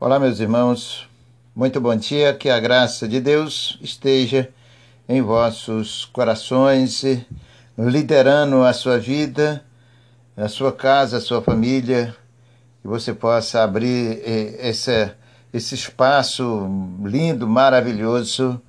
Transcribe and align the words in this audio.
Olá, 0.00 0.20
meus 0.20 0.38
irmãos, 0.38 1.08
muito 1.56 1.80
bom 1.80 1.96
dia, 1.96 2.32
que 2.32 2.48
a 2.48 2.60
graça 2.60 3.08
de 3.08 3.20
Deus 3.20 3.76
esteja 3.82 4.48
em 5.08 5.20
vossos 5.20 6.04
corações, 6.04 7.02
liderando 7.76 8.62
a 8.62 8.72
sua 8.72 8.96
vida, 8.96 9.60
a 10.36 10.46
sua 10.46 10.70
casa, 10.70 11.16
a 11.16 11.20
sua 11.20 11.42
família, 11.42 12.14
que 12.80 12.86
você 12.86 13.12
possa 13.12 13.64
abrir 13.64 14.22
eh, 14.24 14.68
esse, 14.68 15.10
esse 15.52 15.74
espaço 15.74 16.70
lindo, 17.04 17.48
maravilhoso 17.48 18.62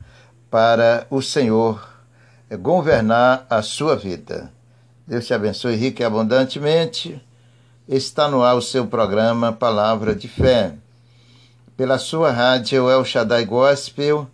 para 0.50 1.06
o 1.12 1.22
Senhor 1.22 1.88
governar 2.60 3.46
a 3.52 3.62
sua 3.62 3.96
vida. 3.96 4.52
Deus 5.06 5.28
te 5.28 5.36
abençoe 5.36 5.76
rica 5.76 6.02
e 6.02 6.06
abundantemente. 6.08 7.22
Está 7.88 8.28
no 8.28 8.42
ar 8.42 8.56
o 8.56 8.64
seu 8.64 8.88
programa 8.88 9.54
Palavra 9.54 10.16
de 10.16 10.28
Fé 10.28 10.74
pela 11.80 11.98
sua 11.98 12.30
rádio 12.30 12.92
El 12.92 13.06
Shaddai 13.06 13.46
Gospel, 13.46 14.28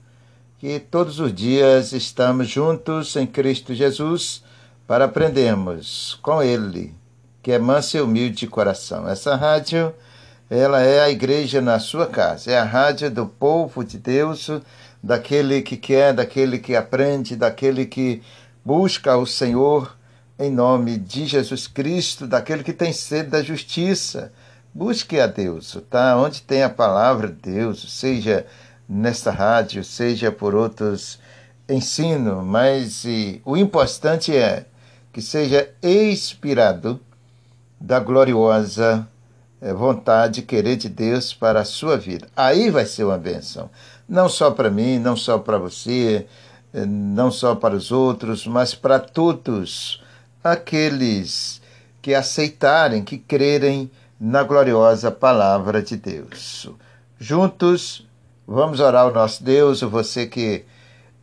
que 0.58 0.80
todos 0.80 1.20
os 1.20 1.31
dias 1.31 1.94
estamos 1.94 2.48
juntos 2.48 3.16
em 3.16 3.27
Cristo 3.27 3.72
Jesus 3.72 4.44
para 4.88 5.05
aprendermos 5.05 6.17
com 6.23 6.41
Ele, 6.41 6.95
que 7.44 7.52
é 7.52 7.59
manso 7.59 7.98
e 7.98 8.02
humilde 8.02 8.38
de 8.38 8.48
coração. 8.48 9.08
Essa 9.08 9.36
rádio, 9.36 9.94
ela 10.50 10.81
é 10.81 11.02
a 11.02 11.09
igreja 11.12 11.62
na 11.62 11.77
sua 11.77 12.08
casa, 12.08 12.52
é 12.52 12.58
a 12.58 12.63
rádio 12.63 13.12
do 13.12 13.27
povo 13.27 13.84
de 13.84 14.00
Deus, 14.00 14.50
daquele 15.03 15.62
que 15.62 15.77
quer, 15.77 16.16
daquele 16.16 16.58
que 16.58 16.75
aprende, 16.75 17.36
daquele 17.36 17.86
que 17.86 18.23
busca 18.66 19.16
o 19.17 19.27
Senhor 19.27 19.95
em 20.39 20.50
nome 20.50 20.98
de 20.98 21.27
Jesus 21.27 21.67
Cristo, 21.67 22.25
daquele 22.25 22.64
que 22.64 22.73
tem 22.73 22.91
sede 22.91 23.30
da 23.30 23.44
justiça, 23.44 24.34
Busque 24.76 25.22
a 25.22 25.26
Deus, 25.26 25.82
tá? 25.90 26.18
Onde 26.18 26.42
tem 26.42 26.62
a 26.62 26.70
palavra 26.70 27.30
de 27.30 27.54
Deus, 27.54 27.98
seja 27.98 28.46
nesta 28.90 29.32
rádio, 29.32 29.86
seja 29.86 30.34
por 30.34 30.54
outros 30.54 31.17
ensino, 31.70 32.44
mas 32.44 33.06
e, 33.06 33.42
o 33.45 33.56
importante 33.56 34.36
é 34.36 34.66
que 35.14 35.22
seja 35.22 35.70
inspirado 35.82 37.00
da 37.80 38.02
gloriosa 38.02 39.08
é, 39.62 39.73
vontade, 39.73 40.42
querer 40.42 40.76
de 40.76 40.89
Deus 40.89 41.34
para 41.34 41.62
a 41.62 41.66
sua 41.66 41.95
vida. 41.95 42.28
Aí 42.36 42.70
vai 42.70 42.86
ser 42.86 43.06
uma 43.06 43.17
benção. 43.17 43.70
Não 44.10 44.28
só 44.28 44.52
para 44.52 44.70
mim, 44.70 45.00
não 45.00 45.16
só 45.16 45.38
para 45.39 45.58
você, 45.58 46.28
é, 46.73 46.86
não 46.86 47.32
só 47.32 47.56
para 47.56 47.78
os 47.78 47.94
outros, 47.94 48.45
mas 48.45 48.76
para 48.76 49.00
todos 49.00 50.04
aqueles 50.44 51.62
que 52.02 52.14
aceitarem, 52.14 53.06
que 53.06 53.17
crerem 53.17 53.89
na 54.19 54.44
gloriosa 54.44 55.11
palavra 55.11 55.81
de 55.81 55.97
Deus. 55.97 56.69
Juntos, 57.19 58.08
vamos 58.47 58.80
orar 58.80 59.03
ao 59.03 59.13
nosso 59.13 59.44
Deus, 59.44 59.81
você 59.81 60.25
que 60.25 60.66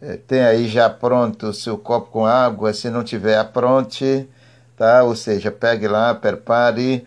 eh, 0.00 0.18
tem 0.26 0.42
aí 0.42 0.68
já 0.68 0.90
pronto 0.90 1.48
o 1.48 1.54
seu 1.54 1.78
copo 1.78 2.10
com 2.10 2.26
água, 2.26 2.72
se 2.72 2.90
não 2.90 3.02
tiver, 3.02 3.38
apronte, 3.38 4.28
tá? 4.76 5.02
Ou 5.04 5.16
seja, 5.16 5.50
pegue 5.50 5.88
lá, 5.88 6.14
prepare 6.14 7.06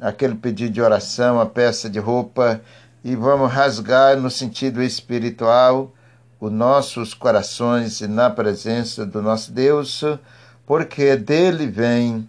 aquele 0.00 0.34
pedido 0.34 0.72
de 0.72 0.80
oração, 0.80 1.40
a 1.40 1.46
peça 1.46 1.88
de 1.88 1.98
roupa 1.98 2.60
e 3.02 3.14
vamos 3.14 3.52
rasgar 3.52 4.16
no 4.16 4.30
sentido 4.30 4.82
espiritual 4.82 5.92
os 6.40 6.50
nossos 6.50 7.14
corações 7.14 8.00
na 8.02 8.28
presença 8.28 9.06
do 9.06 9.22
nosso 9.22 9.52
Deus, 9.52 10.02
porque 10.66 11.16
dele 11.16 11.66
vem 11.66 12.28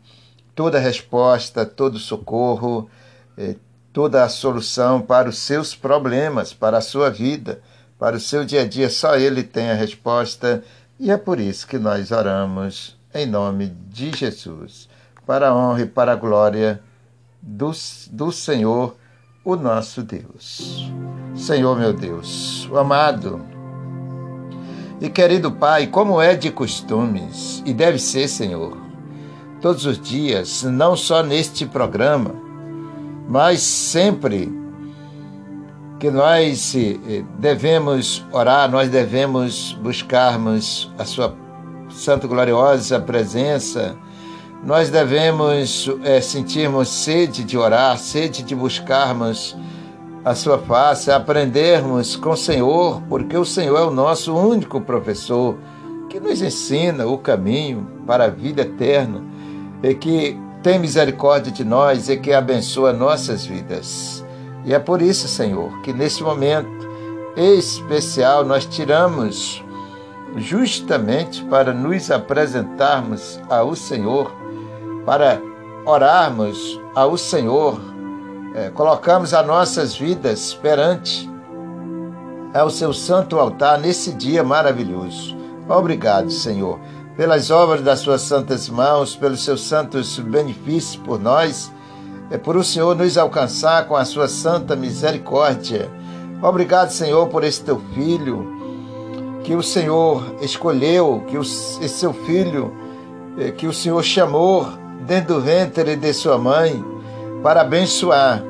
toda 0.55 0.79
resposta, 0.79 1.65
todo 1.65 1.99
socorro, 1.99 2.89
eh, 3.37 3.55
toda 3.91 4.23
a 4.23 4.29
solução 4.29 5.01
para 5.01 5.29
os 5.29 5.37
seus 5.37 5.75
problemas, 5.75 6.53
para 6.53 6.77
a 6.77 6.81
sua 6.81 7.09
vida, 7.09 7.61
para 7.99 8.15
o 8.15 8.19
seu 8.19 8.45
dia 8.45 8.61
a 8.61 8.65
dia. 8.65 8.89
Só 8.89 9.15
Ele 9.15 9.43
tem 9.43 9.69
a 9.69 9.75
resposta 9.75 10.63
e 10.99 11.11
é 11.11 11.17
por 11.17 11.39
isso 11.39 11.67
que 11.67 11.77
nós 11.77 12.11
oramos 12.11 12.97
em 13.13 13.25
nome 13.25 13.67
de 13.89 14.11
Jesus, 14.11 14.89
para 15.25 15.49
a 15.49 15.55
honra 15.55 15.81
e 15.81 15.85
para 15.85 16.13
a 16.13 16.15
glória 16.15 16.81
do, 17.41 17.71
do 18.11 18.31
Senhor, 18.31 18.95
o 19.43 19.55
nosso 19.55 20.01
Deus. 20.01 20.91
Senhor 21.35 21.77
meu 21.77 21.93
Deus, 21.93 22.67
o 22.71 22.77
amado 22.77 23.55
e 24.99 25.09
querido 25.09 25.51
Pai, 25.51 25.87
como 25.87 26.21
é 26.21 26.35
de 26.35 26.49
costumes, 26.49 27.61
e 27.65 27.73
deve 27.73 27.99
ser, 27.99 28.27
Senhor, 28.29 28.84
todos 29.65 29.83
os 29.87 29.99
dias, 29.99 30.61
não 30.61 30.95
só 30.95 31.23
neste 31.23 31.65
programa, 31.65 32.35
mas 33.27 33.61
sempre 33.61 34.53
que 35.99 36.11
nós 36.11 36.75
eh, 36.75 37.23
devemos 37.39 38.23
orar, 38.31 38.69
nós 38.69 38.89
devemos 38.89 39.75
buscarmos 39.81 40.93
a 40.99 41.03
Sua 41.03 41.35
Santa 41.89 42.27
Gloriosa 42.27 42.99
presença, 42.99 43.97
nós 44.63 44.91
devemos 44.91 45.89
é, 46.03 46.21
sentirmos 46.21 46.87
sede 46.87 47.43
de 47.43 47.57
orar, 47.57 47.97
sede 47.97 48.43
de 48.43 48.53
buscarmos 48.53 49.57
a 50.23 50.35
Sua 50.35 50.59
face, 50.59 51.09
aprendermos 51.09 52.15
com 52.15 52.29
o 52.29 52.37
Senhor, 52.37 53.01
porque 53.09 53.35
o 53.35 53.43
Senhor 53.43 53.79
é 53.79 53.83
o 53.83 53.89
nosso 53.89 54.31
único 54.31 54.79
professor 54.79 55.57
que 56.07 56.19
nos 56.19 56.39
ensina 56.39 57.07
o 57.07 57.17
caminho 57.17 57.87
para 58.05 58.25
a 58.25 58.29
vida 58.29 58.61
eterna 58.61 59.33
e 59.85 59.93
que 59.93 60.35
tem 60.63 60.79
misericórdia 60.79 61.51
de 61.51 61.63
nós 61.63 62.09
e 62.09 62.17
que 62.17 62.33
abençoa 62.33 62.91
nossas 62.91 63.45
vidas. 63.45 64.25
E 64.65 64.73
é 64.73 64.79
por 64.79 64.99
isso, 64.99 65.27
Senhor, 65.27 65.79
que 65.81 65.93
nesse 65.93 66.23
momento 66.23 66.89
especial 67.37 68.43
nós 68.43 68.65
tiramos 68.65 69.63
justamente 70.37 71.43
para 71.45 71.71
nos 71.71 72.09
apresentarmos 72.09 73.39
ao 73.47 73.75
Senhor, 73.75 74.33
para 75.05 75.39
orarmos 75.85 76.81
ao 76.95 77.15
Senhor, 77.15 77.79
é, 78.55 78.71
colocamos 78.71 79.35
as 79.35 79.45
nossas 79.45 79.95
vidas 79.95 80.55
perante 80.55 81.29
ao 82.55 82.71
seu 82.71 82.91
santo 82.91 83.37
altar 83.37 83.79
nesse 83.79 84.11
dia 84.13 84.43
maravilhoso. 84.43 85.37
Obrigado, 85.69 86.31
Senhor 86.31 86.79
pelas 87.17 87.49
obras 87.49 87.81
das 87.81 87.99
suas 87.99 88.21
santas 88.21 88.67
mãos, 88.69 89.15
pelos 89.15 89.43
seus 89.43 89.61
santos 89.61 90.19
benefícios 90.19 90.97
por 90.97 91.19
nós, 91.19 91.71
é 92.29 92.37
por 92.37 92.57
o 92.57 92.63
Senhor 92.63 92.95
nos 92.95 93.17
alcançar 93.17 93.87
com 93.87 93.95
a 93.95 94.03
sua 94.03 94.27
santa 94.27 94.75
misericórdia. 94.75 95.89
Obrigado, 96.41 96.89
Senhor, 96.89 97.27
por 97.27 97.43
esse 97.43 97.63
teu 97.63 97.79
filho 97.93 98.53
que 99.43 99.55
o 99.55 99.63
Senhor 99.63 100.35
escolheu, 100.41 101.23
que 101.27 101.37
o, 101.37 101.41
esse 101.41 101.89
seu 101.89 102.13
filho 102.13 102.73
é, 103.37 103.51
que 103.51 103.67
o 103.67 103.73
Senhor 103.73 104.03
chamou 104.03 104.67
dentro 105.05 105.35
do 105.35 105.41
ventre 105.41 105.95
de 105.95 106.13
sua 106.13 106.37
mãe 106.37 106.83
para 107.43 107.61
abençoar, 107.61 108.43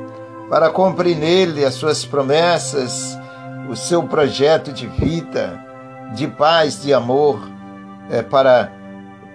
para 0.49 0.69
cumprir 0.69 1.17
nele 1.17 1.65
as 1.65 1.73
suas 1.73 2.05
promessas, 2.05 3.17
o 3.69 3.75
seu 3.75 4.03
projeto 4.03 4.71
de 4.71 4.87
vida, 4.87 5.59
de 6.15 6.27
paz, 6.27 6.81
de 6.81 6.93
amor 6.93 7.54
é, 8.09 8.21
para 8.21 8.71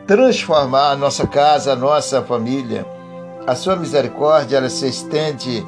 transformar 0.06 0.90
a 0.90 0.96
nossa 0.96 1.26
casa, 1.26 1.72
a 1.72 1.76
nossa 1.76 2.22
família. 2.22 2.86
A 3.46 3.54
sua 3.54 3.76
misericórdia 3.76 4.56
ela 4.56 4.68
se 4.68 4.88
estende 4.88 5.64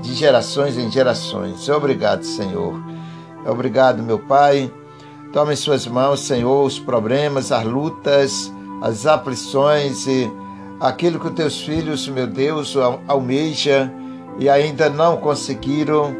de 0.00 0.14
gerações 0.14 0.76
em 0.76 0.90
gerações. 0.90 1.68
Obrigado, 1.68 2.24
Senhor. 2.24 2.74
Obrigado, 3.46 4.02
meu 4.02 4.18
Pai. 4.18 4.72
Toma 5.32 5.52
em 5.52 5.56
suas 5.56 5.86
mãos, 5.86 6.20
Senhor, 6.20 6.64
os 6.64 6.78
problemas, 6.78 7.52
as 7.52 7.64
lutas, 7.64 8.52
as 8.82 9.06
aflições 9.06 10.06
e 10.06 10.30
aquilo 10.80 11.18
que 11.18 11.28
os 11.28 11.34
teus 11.34 11.60
filhos, 11.62 12.08
meu 12.08 12.26
Deus, 12.26 12.74
almeja 13.06 13.90
e 14.38 14.48
ainda 14.48 14.90
não 14.90 15.16
conseguiram, 15.16 16.14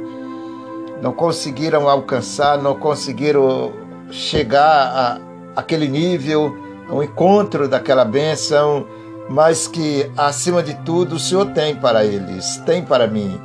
não 1.02 1.12
conseguiram 1.12 1.88
alcançar, 1.88 2.58
não 2.58 2.74
conseguiram 2.74 3.72
chegar 4.10 4.86
a 4.94 5.31
aquele 5.54 5.88
nível, 5.88 6.56
o 6.90 7.02
encontro 7.02 7.68
daquela 7.68 8.04
bênção, 8.04 8.86
mas 9.28 9.66
que 9.66 10.10
acima 10.16 10.62
de 10.62 10.74
tudo 10.82 11.16
o 11.16 11.18
Senhor 11.18 11.46
tem 11.52 11.74
para 11.76 12.04
eles, 12.04 12.58
tem 12.66 12.82
para 12.84 13.06
mim, 13.06 13.40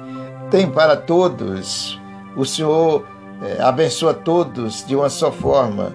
tem 0.50 0.70
para 0.70 0.96
todos. 0.96 2.00
O 2.36 2.46
Senhor 2.46 3.06
é, 3.42 3.62
abençoa 3.62 4.14
todos 4.14 4.86
de 4.86 4.96
uma 4.96 5.10
só 5.10 5.32
forma. 5.32 5.94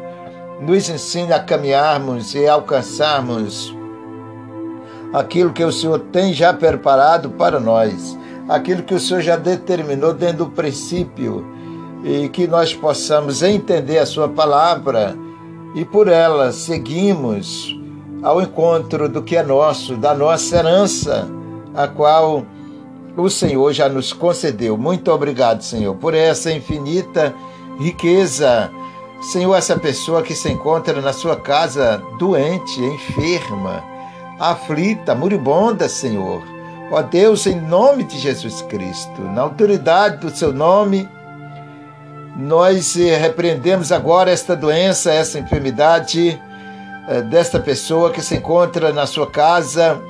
Nos 0.61 0.89
ensina 0.89 1.37
a 1.37 1.41
caminharmos 1.41 2.35
e 2.35 2.47
alcançarmos 2.47 3.75
aquilo 5.13 5.53
que 5.53 5.65
o 5.65 5.73
Senhor 5.73 5.99
tem 5.99 6.33
já 6.33 6.53
preparado 6.53 7.31
para 7.31 7.61
nós, 7.61 8.19
aquilo 8.49 8.83
que 8.83 8.95
o 8.95 9.01
Senhor 9.01 9.21
já 9.21 9.37
determinou 9.37 10.15
dentro 10.15 10.39
do 10.39 10.51
princípio, 10.51 11.47
e 12.05 12.29
que 12.29 12.47
nós 12.47 12.75
possamos 12.75 13.43
entender 13.43 13.99
a 13.99 14.07
Sua 14.07 14.29
palavra 14.29 15.17
e 15.75 15.85
por 15.85 16.09
ela 16.09 16.53
seguimos 16.53 17.77
ao 18.23 18.41
encontro 18.41 19.09
do 19.09 19.23
que 19.23 19.37
é 19.37 19.43
nosso, 19.43 19.97
da 19.97 20.15
nossa 20.15 20.57
herança, 20.57 21.29
a 21.75 21.89
qual 21.89 22.45
o 23.17 23.29
Senhor 23.29 23.73
já 23.73 23.89
nos 23.89 24.13
concedeu. 24.13 24.77
Muito 24.77 25.11
obrigado, 25.11 25.63
Senhor, 25.63 25.95
por 25.97 26.15
essa 26.15 26.53
infinita 26.53 27.35
riqueza. 27.79 28.71
Senhor, 29.33 29.55
essa 29.55 29.79
pessoa 29.79 30.23
que 30.23 30.35
se 30.35 30.51
encontra 30.51 31.01
na 31.01 31.13
sua 31.13 31.37
casa 31.37 32.03
doente, 32.19 32.81
enferma, 32.81 33.83
aflita, 34.39 35.15
moribunda, 35.15 35.89
Senhor. 35.89 36.43
Ó 36.91 37.03
Deus, 37.03 37.47
em 37.47 37.61
nome 37.61 38.05
de 38.05 38.19
Jesus 38.19 38.63
Cristo, 38.63 39.23
na 39.23 39.43
autoridade 39.43 40.19
do 40.19 40.31
seu 40.31 40.53
nome, 40.53 41.09
nós 42.37 42.95
repreendemos 42.95 43.93
agora 43.93 44.31
esta 44.31 44.57
doença, 44.57 45.13
essa 45.13 45.39
enfermidade 45.39 46.41
eh, 47.09 47.23
desta 47.23 47.61
pessoa 47.61 48.11
que 48.11 48.23
se 48.23 48.37
encontra 48.37 48.93
na 48.93 49.07
sua 49.07 49.31
casa. 49.31 50.01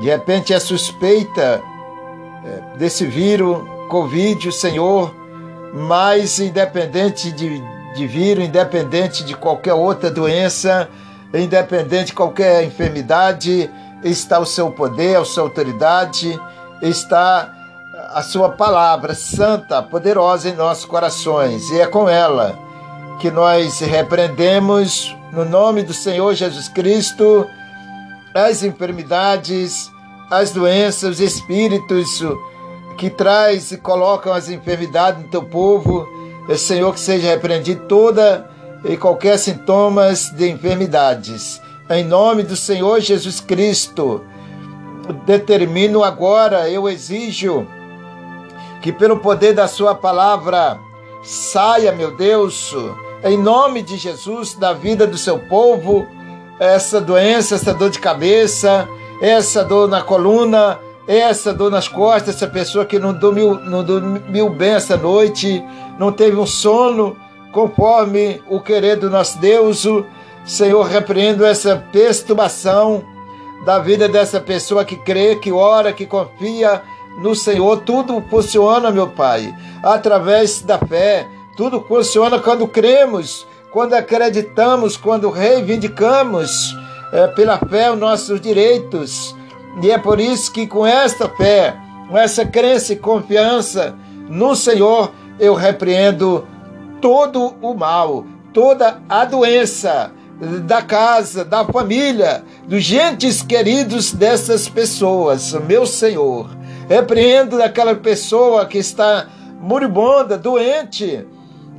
De 0.00 0.06
repente 0.06 0.52
é 0.52 0.58
suspeita 0.58 1.62
eh, 2.44 2.76
desse 2.76 3.06
vírus, 3.06 3.64
Covid, 3.88 4.50
Senhor, 4.50 5.14
mas 5.72 6.40
independente 6.40 7.30
de, 7.30 7.62
de 7.94 8.06
vírus, 8.06 8.44
independente 8.44 9.24
de 9.24 9.34
qualquer 9.34 9.74
outra 9.74 10.10
doença, 10.10 10.88
independente 11.32 12.06
de 12.06 12.12
qualquer 12.14 12.64
enfermidade, 12.64 13.70
está 14.02 14.38
o 14.38 14.46
seu 14.46 14.70
poder, 14.70 15.16
a 15.16 15.24
sua 15.24 15.44
autoridade, 15.44 16.38
está 16.82 17.55
a 18.12 18.22
sua 18.22 18.50
palavra 18.50 19.14
santa, 19.14 19.82
poderosa 19.82 20.48
em 20.48 20.54
nossos 20.54 20.84
corações, 20.84 21.70
e 21.70 21.80
é 21.80 21.86
com 21.86 22.08
ela 22.08 22.58
que 23.20 23.30
nós 23.30 23.80
repreendemos, 23.80 25.16
no 25.32 25.44
nome 25.44 25.82
do 25.82 25.94
Senhor 25.94 26.34
Jesus 26.34 26.68
Cristo, 26.68 27.46
as 28.34 28.62
enfermidades, 28.62 29.90
as 30.30 30.50
doenças, 30.50 31.14
os 31.14 31.20
espíritos 31.20 32.22
que 32.98 33.10
traz 33.10 33.72
e 33.72 33.78
colocam 33.78 34.32
as 34.32 34.48
enfermidades 34.48 35.22
no 35.22 35.28
teu 35.28 35.42
povo. 35.42 36.06
Senhor, 36.56 36.92
que 36.92 37.00
seja 37.00 37.28
repreendido 37.28 37.86
toda 37.86 38.48
e 38.84 38.96
qualquer 38.96 39.38
sintomas 39.38 40.30
de 40.30 40.48
enfermidades. 40.48 41.60
Em 41.90 42.04
nome 42.04 42.42
do 42.42 42.54
Senhor 42.54 43.00
Jesus 43.00 43.40
Cristo, 43.40 44.24
determino 45.24 46.04
agora, 46.04 46.68
eu 46.68 46.88
exijo 46.88 47.66
que 48.86 48.92
pelo 48.92 49.16
poder 49.16 49.52
da 49.52 49.66
sua 49.66 49.96
palavra 49.96 50.78
saia, 51.20 51.90
meu 51.90 52.12
Deus, 52.12 52.72
em 53.24 53.36
nome 53.36 53.82
de 53.82 53.96
Jesus, 53.96 54.54
da 54.54 54.72
vida 54.72 55.08
do 55.08 55.18
seu 55.18 55.40
povo, 55.40 56.06
essa 56.60 57.00
doença, 57.00 57.56
essa 57.56 57.74
dor 57.74 57.90
de 57.90 57.98
cabeça, 57.98 58.88
essa 59.20 59.64
dor 59.64 59.88
na 59.88 60.02
coluna, 60.02 60.78
essa 61.04 61.52
dor 61.52 61.68
nas 61.68 61.88
costas, 61.88 62.36
essa 62.36 62.46
pessoa 62.46 62.84
que 62.84 62.96
não 62.96 63.12
dormiu, 63.12 63.56
não 63.56 63.82
dormiu 63.82 64.48
bem 64.50 64.74
essa 64.74 64.96
noite, 64.96 65.64
não 65.98 66.12
teve 66.12 66.36
um 66.36 66.46
sono 66.46 67.16
conforme 67.50 68.40
o 68.48 68.60
querer 68.60 68.94
do 68.94 69.10
nosso 69.10 69.36
Deus, 69.40 69.84
Senhor, 70.44 70.84
repreendo 70.84 71.44
essa 71.44 71.74
perturbação 71.90 73.02
da 73.64 73.80
vida 73.80 74.08
dessa 74.08 74.40
pessoa 74.40 74.84
que 74.84 74.94
crê, 74.94 75.34
que 75.34 75.50
ora, 75.50 75.92
que 75.92 76.06
confia 76.06 76.84
no 77.18 77.34
Senhor. 77.34 77.82
Tudo 77.82 78.22
funciona, 78.28 78.90
meu 78.90 79.08
Pai, 79.08 79.54
através 79.82 80.62
da 80.62 80.78
fé. 80.78 81.26
Tudo 81.56 81.80
funciona 81.80 82.38
quando 82.38 82.68
cremos, 82.68 83.46
quando 83.72 83.94
acreditamos, 83.94 84.96
quando 84.96 85.30
reivindicamos 85.30 86.76
é, 87.12 87.26
pela 87.28 87.58
fé 87.58 87.90
os 87.90 87.98
nossos 87.98 88.40
direitos. 88.40 89.34
E 89.82 89.90
é 89.90 89.98
por 89.98 90.20
isso 90.20 90.52
que 90.52 90.66
com 90.66 90.86
esta 90.86 91.28
fé, 91.28 91.76
com 92.08 92.16
essa 92.16 92.44
crença 92.44 92.92
e 92.92 92.96
confiança 92.96 93.94
no 94.28 94.54
Senhor, 94.54 95.12
eu 95.38 95.54
repreendo 95.54 96.46
todo 97.00 97.54
o 97.60 97.74
mal, 97.74 98.24
toda 98.52 99.00
a 99.08 99.24
doença 99.24 100.12
da 100.64 100.82
casa, 100.82 101.44
da 101.44 101.64
família, 101.64 102.44
dos 102.66 102.82
gentes 102.82 103.42
queridos 103.42 104.12
dessas 104.12 104.68
pessoas, 104.68 105.52
meu 105.66 105.86
Senhor. 105.86 106.48
Repreendo 106.88 107.60
aquela 107.62 107.94
pessoa 107.96 108.66
que 108.66 108.78
está 108.78 109.28
moribunda, 109.60 110.38
doente, 110.38 111.26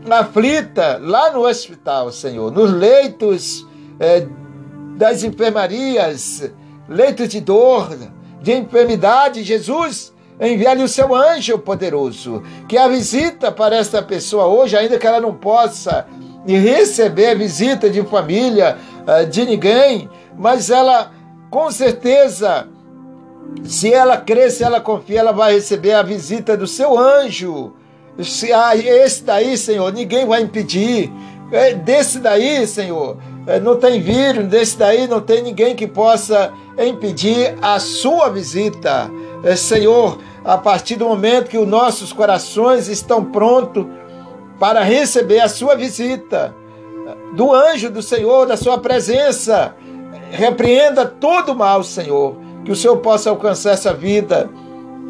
aflita, 0.10 1.00
lá 1.02 1.32
no 1.32 1.48
hospital, 1.48 2.12
Senhor, 2.12 2.52
nos 2.52 2.72
leitos 2.72 3.66
é, 4.00 4.28
das 4.98 5.24
enfermarias, 5.24 6.52
leitos 6.90 7.30
de 7.30 7.40
dor, 7.40 7.90
de 8.42 8.52
enfermidade, 8.52 9.44
Jesus, 9.44 10.14
envia-lhe 10.40 10.84
o 10.84 10.88
seu 10.88 11.16
anjo 11.16 11.58
poderoso, 11.58 12.44
que 12.68 12.78
a 12.78 12.88
visita 12.88 13.52
para 13.52 13.78
esta 13.78 14.02
pessoa 14.02 14.48
hoje, 14.48 14.76
ainda 14.76 14.98
que 14.98 15.08
ela 15.08 15.22
não 15.22 15.34
possa 15.34 16.06
receber 16.46 17.38
visita 17.38 17.90
de 17.90 18.02
família, 18.04 18.78
eh, 19.06 19.26
de 19.26 19.46
ninguém, 19.46 20.10
mas 20.38 20.70
ela, 20.70 21.12
com 21.50 21.70
certeza, 21.72 22.68
se 23.64 23.94
ela 23.94 24.18
crer, 24.18 24.52
se 24.52 24.64
ela 24.64 24.80
confia, 24.80 25.20
ela 25.20 25.32
vai 25.32 25.54
receber 25.54 25.94
a 25.94 26.02
visita 26.02 26.56
do 26.56 26.68
seu 26.68 26.98
anjo. 26.98 27.74
Se, 28.22 28.52
ah, 28.52 28.76
esse 28.76 29.24
daí, 29.24 29.58
Senhor, 29.58 29.92
ninguém 29.94 30.26
vai 30.26 30.42
impedir. 30.42 31.12
É, 31.52 31.74
desse 31.74 32.20
daí, 32.20 32.66
Senhor, 32.68 33.18
é, 33.46 33.60
não 33.60 33.78
tem 33.78 34.02
vírus, 34.02 34.48
desse 34.48 34.78
daí 34.78 35.08
não 35.08 35.22
tem 35.22 35.42
ninguém 35.42 35.76
que 35.76 35.88
possa 35.88 36.52
impedir 36.78 37.56
a 37.62 37.80
sua 37.80 38.30
visita. 38.30 39.10
É, 39.44 39.56
Senhor, 39.56 40.20
a 40.44 40.58
partir 40.58 40.96
do 40.96 41.08
momento 41.08 41.50
que 41.50 41.58
os 41.58 41.68
nossos 41.68 42.12
corações 42.12 42.88
estão 42.88 43.24
prontos 43.24 43.86
para 44.60 44.82
receber 44.82 45.40
a 45.40 45.48
sua 45.48 45.76
visita, 45.76 46.54
do 47.34 47.54
anjo 47.54 47.90
do 47.90 48.02
Senhor, 48.02 48.46
da 48.46 48.58
sua 48.58 48.78
presença, 48.80 49.76
repreenda 50.32 51.06
todo 51.06 51.52
o 51.52 51.56
mal, 51.56 51.84
Senhor, 51.84 52.36
que 52.68 52.72
o 52.74 52.76
Senhor 52.76 52.98
possa 52.98 53.30
alcançar 53.30 53.72
essa 53.72 53.94
vida 53.94 54.50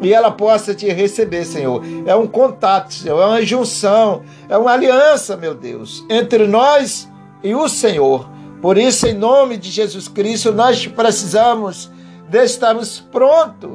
e 0.00 0.14
ela 0.14 0.30
possa 0.30 0.72
te 0.76 0.86
receber, 0.90 1.44
Senhor. 1.44 1.82
É 2.06 2.14
um 2.14 2.24
contato, 2.24 2.94
Senhor, 2.94 3.20
é 3.20 3.26
uma 3.26 3.42
junção, 3.42 4.22
é 4.48 4.56
uma 4.56 4.70
aliança, 4.70 5.36
meu 5.36 5.56
Deus, 5.56 6.04
entre 6.08 6.46
nós 6.46 7.10
e 7.42 7.56
o 7.56 7.68
Senhor. 7.68 8.30
Por 8.62 8.78
isso, 8.78 9.08
em 9.08 9.12
nome 9.12 9.56
de 9.56 9.72
Jesus 9.72 10.06
Cristo, 10.06 10.52
nós 10.52 10.86
precisamos 10.86 11.90
de 12.28 12.44
estarmos 12.44 13.00
prontos 13.00 13.72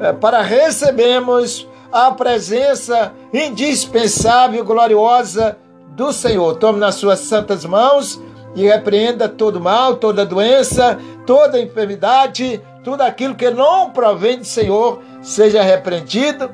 é, 0.00 0.14
para 0.14 0.40
recebermos 0.40 1.68
a 1.92 2.10
presença 2.12 3.12
indispensável, 3.34 4.64
gloriosa 4.64 5.58
do 5.90 6.10
Senhor. 6.10 6.56
Tome 6.56 6.78
nas 6.78 6.94
suas 6.94 7.18
santas 7.18 7.66
mãos 7.66 8.18
e 8.54 8.62
repreenda 8.62 9.28
todo 9.28 9.60
mal, 9.60 9.96
toda 9.96 10.24
doença, 10.24 10.98
toda 11.26 11.60
enfermidade, 11.60 12.62
tudo 12.82 13.02
aquilo 13.02 13.34
que 13.34 13.50
não 13.50 13.90
provém 13.90 14.38
do 14.38 14.44
Senhor, 14.44 15.00
seja 15.22 15.62
repreendido, 15.62 16.50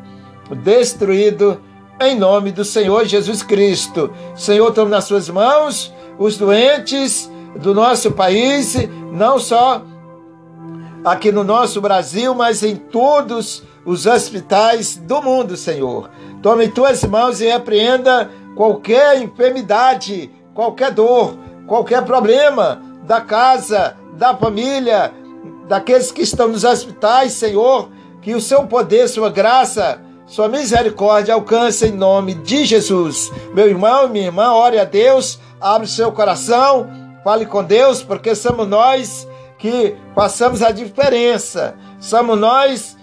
destruído, 0.62 1.60
em 2.00 2.14
nome 2.18 2.52
do 2.52 2.64
Senhor 2.64 3.04
Jesus 3.04 3.42
Cristo. 3.42 4.12
Senhor, 4.34 4.72
tome 4.72 4.90
nas 4.90 5.04
suas 5.04 5.28
mãos 5.28 5.92
os 6.18 6.36
doentes 6.36 7.30
do 7.56 7.74
nosso 7.74 8.12
país, 8.12 8.76
não 9.12 9.38
só 9.38 9.82
aqui 11.04 11.30
no 11.30 11.44
nosso 11.44 11.80
Brasil, 11.80 12.34
mas 12.34 12.62
em 12.62 12.76
todos 12.76 13.62
os 13.84 14.04
hospitais 14.06 14.96
do 14.96 15.22
mundo, 15.22 15.56
Senhor. 15.56 16.10
Tome 16.42 16.66
em 16.66 16.70
tuas 16.70 17.04
mãos 17.04 17.40
e 17.40 17.46
repreenda 17.46 18.30
qualquer 18.56 19.22
enfermidade, 19.22 20.30
qualquer 20.52 20.90
dor, 20.90 21.36
qualquer 21.66 22.04
problema 22.04 22.82
da 23.04 23.20
casa, 23.20 23.96
da 24.18 24.36
família, 24.36 25.12
daqueles 25.68 26.10
que 26.10 26.22
estão 26.22 26.48
nos 26.48 26.64
hospitais, 26.64 27.32
Senhor, 27.32 27.88
que 28.22 28.34
o 28.34 28.40
seu 28.40 28.66
poder, 28.66 29.08
sua 29.08 29.30
graça, 29.30 30.00
sua 30.26 30.48
misericórdia 30.48 31.34
alcance 31.34 31.86
em 31.86 31.92
nome 31.92 32.34
de 32.34 32.64
Jesus. 32.64 33.30
Meu 33.54 33.68
irmão, 33.68 34.08
minha 34.08 34.26
irmã, 34.26 34.52
ore 34.52 34.78
a 34.78 34.84
Deus, 34.84 35.38
abre 35.60 35.86
seu 35.86 36.10
coração, 36.10 36.88
fale 37.22 37.46
com 37.46 37.62
Deus, 37.62 38.02
porque 38.02 38.34
somos 38.34 38.66
nós 38.66 39.28
que 39.58 39.96
passamos 40.14 40.62
a 40.62 40.70
diferença. 40.70 41.76
Somos 42.00 42.38
nós 42.38 42.96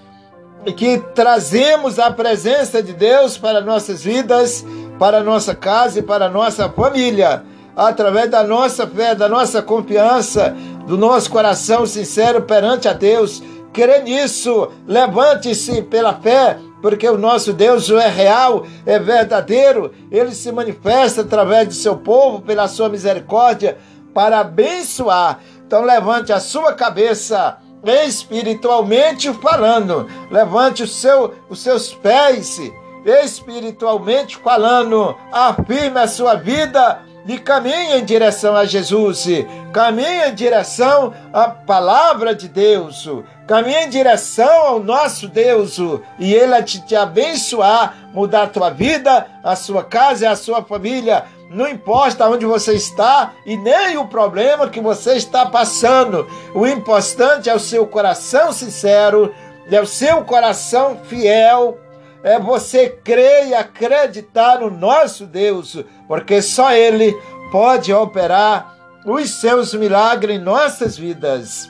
que 0.71 0.97
trazemos 1.13 1.99
a 1.99 2.11
presença 2.11 2.81
de 2.81 2.93
Deus 2.93 3.37
para 3.37 3.61
nossas 3.61 4.03
vidas, 4.03 4.65
para 4.97 5.23
nossa 5.23 5.53
casa 5.53 5.99
e 5.99 6.03
para 6.03 6.29
nossa 6.29 6.69
família, 6.69 7.43
através 7.75 8.29
da 8.29 8.43
nossa 8.43 8.87
fé, 8.87 9.15
da 9.15 9.27
nossa 9.27 9.61
confiança, 9.61 10.55
do 10.85 10.97
nosso 10.97 11.29
coração 11.29 11.85
sincero 11.85 12.41
perante 12.41 12.87
a 12.87 12.93
Deus. 12.93 13.41
Crê 13.71 14.01
nisso, 14.01 14.69
levante-se 14.87 15.81
pela 15.83 16.13
fé, 16.13 16.59
porque 16.81 17.07
o 17.09 17.17
nosso 17.17 17.53
Deus 17.53 17.89
é 17.89 18.07
real, 18.07 18.65
é 18.85 18.99
verdadeiro, 18.99 19.91
ele 20.11 20.31
se 20.35 20.51
manifesta 20.51 21.21
através 21.21 21.67
do 21.67 21.73
seu 21.73 21.97
povo, 21.97 22.41
pela 22.41 22.67
sua 22.67 22.89
misericórdia, 22.89 23.77
para 24.13 24.41
abençoar. 24.41 25.39
Então 25.65 25.83
levante 25.83 26.31
a 26.31 26.39
sua 26.39 26.73
cabeça 26.73 27.57
espiritualmente 27.83 29.33
falando. 29.33 30.07
Levante 30.29 30.83
o 30.83 30.87
seu, 30.87 31.33
os 31.49 31.59
seus 31.59 31.93
pés, 31.93 32.61
espiritualmente 33.05 34.37
falando. 34.37 35.15
Afirme 35.31 35.99
a 35.99 36.07
sua 36.07 36.35
vida 36.35 37.01
e 37.25 37.37
caminhe 37.37 37.97
em 37.97 38.05
direção 38.05 38.55
a 38.55 38.65
Jesus. 38.65 39.25
Caminhe 39.71 40.29
em 40.29 40.35
direção 40.35 41.13
à 41.31 41.49
palavra 41.49 42.35
de 42.35 42.47
Deus. 42.47 43.09
Caminhe 43.47 43.85
em 43.85 43.89
direção 43.89 44.67
ao 44.67 44.79
nosso 44.79 45.27
Deus. 45.27 45.77
E 46.19 46.33
Ele 46.33 46.61
te, 46.63 46.85
te 46.85 46.95
abençoar, 46.95 47.95
mudar 48.13 48.43
a 48.43 48.47
tua 48.47 48.69
vida, 48.69 49.27
a 49.43 49.55
sua 49.55 49.83
casa 49.83 50.25
e 50.25 50.27
a 50.27 50.35
sua 50.35 50.63
família 50.63 51.25
não 51.53 51.67
importa 51.67 52.27
onde 52.27 52.47
você 52.47 52.73
está 52.73 53.33
e 53.45 53.55
nem 53.55 53.95
o 53.95 54.07
problema 54.07 54.69
que 54.69 54.81
você 54.81 55.13
está 55.13 55.45
passando. 55.45 56.27
O 56.53 56.65
importante 56.65 57.47
é 57.47 57.53
o 57.53 57.59
seu 57.59 57.85
coração 57.85 58.51
sincero, 58.51 59.31
é 59.69 59.79
o 59.79 59.85
seu 59.85 60.23
coração 60.23 60.97
fiel, 61.03 61.77
é 62.23 62.39
você 62.39 62.89
crer 62.89 63.49
e 63.49 63.53
acreditar 63.53 64.61
no 64.61 64.71
nosso 64.71 65.25
Deus, 65.25 65.77
porque 66.07 66.41
só 66.41 66.71
Ele 66.71 67.13
pode 67.51 67.93
operar 67.93 68.73
os 69.05 69.29
seus 69.29 69.73
milagres 69.73 70.37
em 70.37 70.39
nossas 70.39 70.97
vidas, 70.97 71.69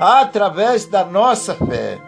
através 0.00 0.86
da 0.86 1.04
nossa 1.04 1.54
fé. 1.54 1.98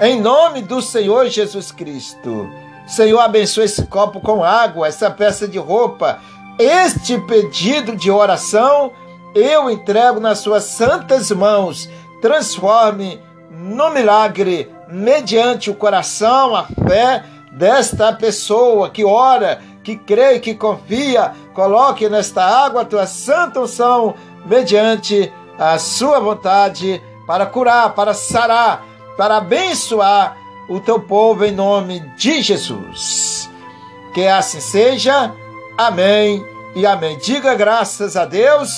Em 0.00 0.20
nome 0.20 0.62
do 0.62 0.80
Senhor 0.80 1.26
Jesus 1.26 1.72
Cristo. 1.72 2.48
Senhor, 2.86 3.18
abençoe 3.18 3.64
esse 3.64 3.84
copo 3.86 4.20
com 4.20 4.44
água, 4.44 4.86
essa 4.86 5.10
peça 5.10 5.48
de 5.48 5.58
roupa. 5.58 6.20
Este 6.58 7.18
pedido 7.22 7.96
de 7.96 8.10
oração 8.10 8.92
eu 9.34 9.68
entrego 9.68 10.20
nas 10.20 10.38
suas 10.38 10.64
santas 10.64 11.30
mãos. 11.32 11.88
Transforme 12.22 13.20
no 13.50 13.90
milagre, 13.90 14.70
mediante 14.90 15.70
o 15.70 15.74
coração, 15.74 16.54
a 16.54 16.64
fé 16.64 17.24
desta 17.52 18.12
pessoa 18.12 18.90
que 18.90 19.04
ora, 19.04 19.60
que 19.82 19.96
crê, 19.96 20.38
que 20.38 20.54
confia. 20.54 21.32
Coloque 21.54 22.08
nesta 22.08 22.44
água 22.44 22.82
a 22.82 22.84
tua 22.84 23.06
santa 23.06 23.60
unção, 23.60 24.14
mediante 24.46 25.32
a 25.58 25.78
sua 25.78 26.20
vontade, 26.20 27.02
para 27.26 27.46
curar, 27.46 27.94
para 27.94 28.14
sarar, 28.14 28.84
para 29.16 29.38
abençoar 29.38 30.36
o 30.68 30.80
teu 30.80 31.00
povo 31.00 31.44
em 31.44 31.52
nome 31.52 32.00
de 32.16 32.42
Jesus. 32.42 33.50
Que 34.14 34.26
assim 34.26 34.60
seja. 34.60 35.32
Amém 35.76 36.44
e 36.74 36.86
amém. 36.86 37.18
Diga 37.18 37.54
graças 37.54 38.16
a 38.16 38.24
Deus. 38.24 38.70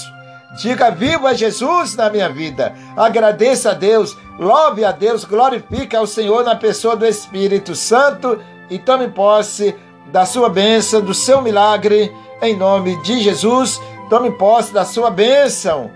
Diga 0.56 0.90
viva 0.90 1.34
Jesus 1.34 1.94
na 1.94 2.10
minha 2.10 2.28
vida. 2.28 2.74
Agradeça 2.96 3.70
a 3.70 3.74
Deus, 3.74 4.16
louve 4.38 4.84
a 4.84 4.92
Deus, 4.92 5.24
glorifique 5.24 5.94
ao 5.94 6.06
Senhor 6.06 6.44
na 6.44 6.56
pessoa 6.56 6.96
do 6.96 7.06
Espírito 7.06 7.74
Santo 7.74 8.40
e 8.68 8.78
tome 8.78 9.08
posse 9.08 9.76
da 10.06 10.26
sua 10.26 10.48
bênção, 10.48 11.00
do 11.00 11.14
seu 11.14 11.40
milagre, 11.40 12.12
em 12.42 12.56
nome 12.56 13.00
de 13.02 13.20
Jesus. 13.20 13.80
Tome 14.08 14.32
posse 14.32 14.72
da 14.72 14.84
sua 14.84 15.10
bênção 15.10 15.90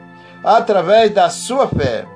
através 0.44 1.12
da 1.12 1.28
sua 1.28 1.66
fé 1.66 2.06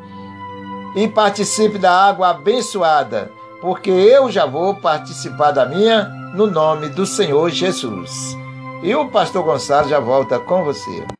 e 0.94 1.08
participe 1.08 1.78
da 1.78 1.92
água 1.92 2.30
abençoada 2.30 3.30
porque 3.60 3.90
eu 3.90 4.30
já 4.30 4.46
vou 4.46 4.74
participar 4.74 5.50
da 5.50 5.66
minha 5.66 6.04
no 6.34 6.46
nome 6.46 6.88
do 6.88 7.04
Senhor 7.04 7.50
Jesus. 7.50 8.36
E 8.82 8.94
o 8.94 9.08
pastor 9.08 9.42
Gonçalo 9.42 9.88
já 9.88 9.98
volta 9.98 10.38
com 10.38 10.64
você. 10.64 11.17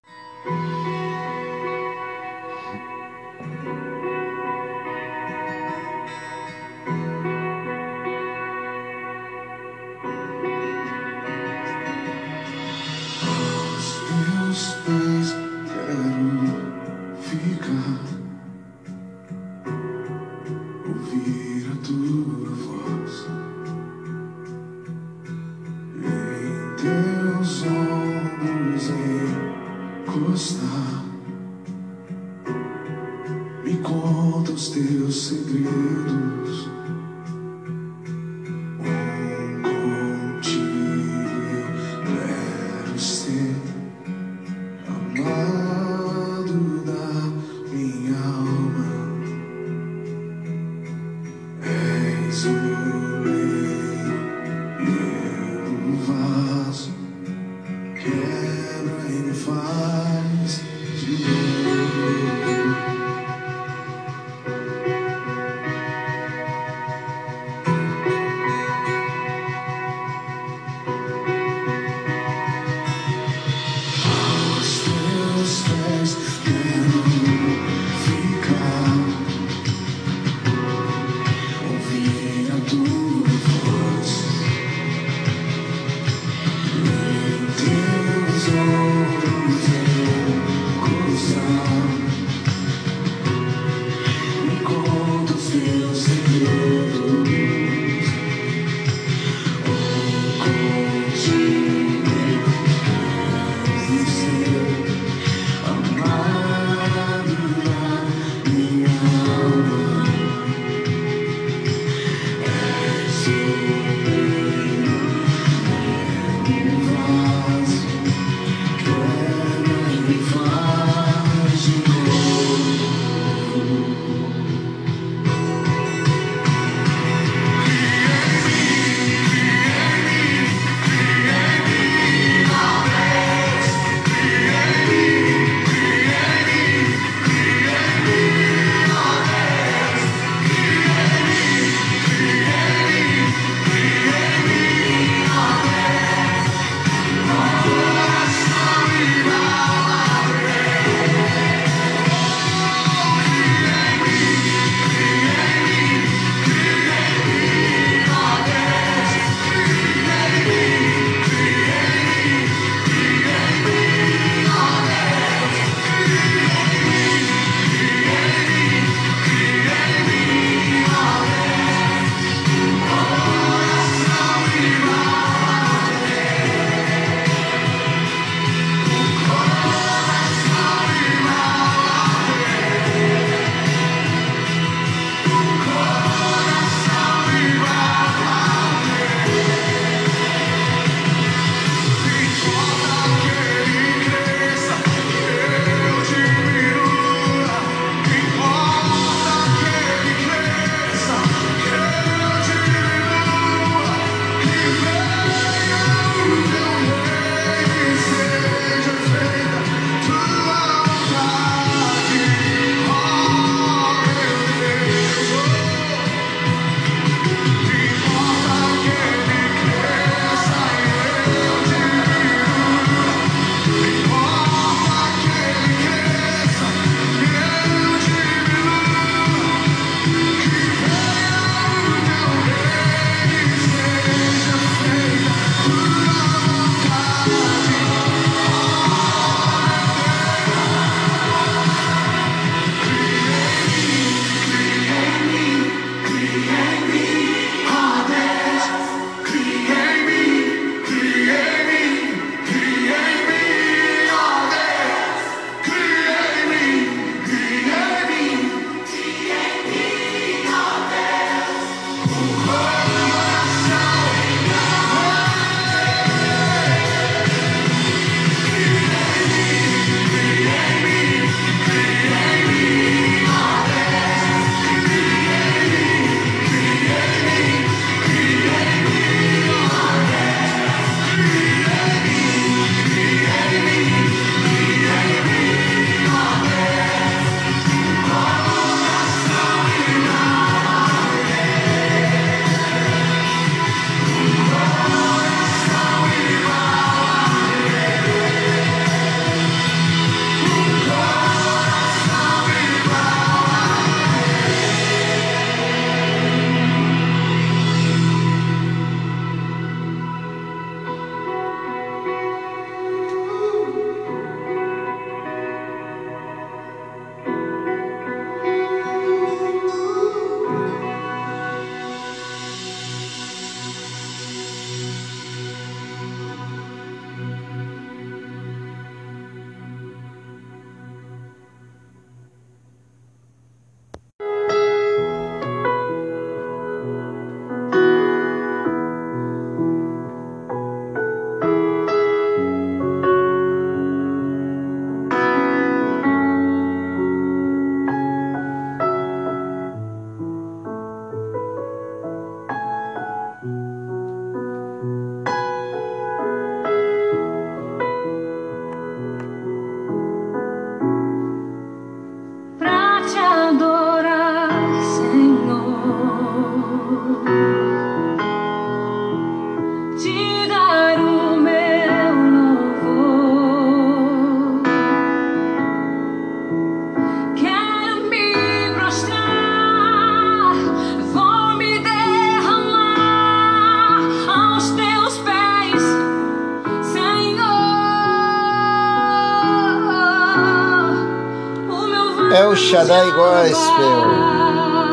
Shaddai 392.78 393.10
Gospel, 393.10 394.04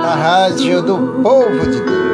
a 0.04 0.15
rádio 0.15 0.82
do 0.82 1.21
povo 1.21 1.69
de 1.69 1.82
Deus. 1.82 2.04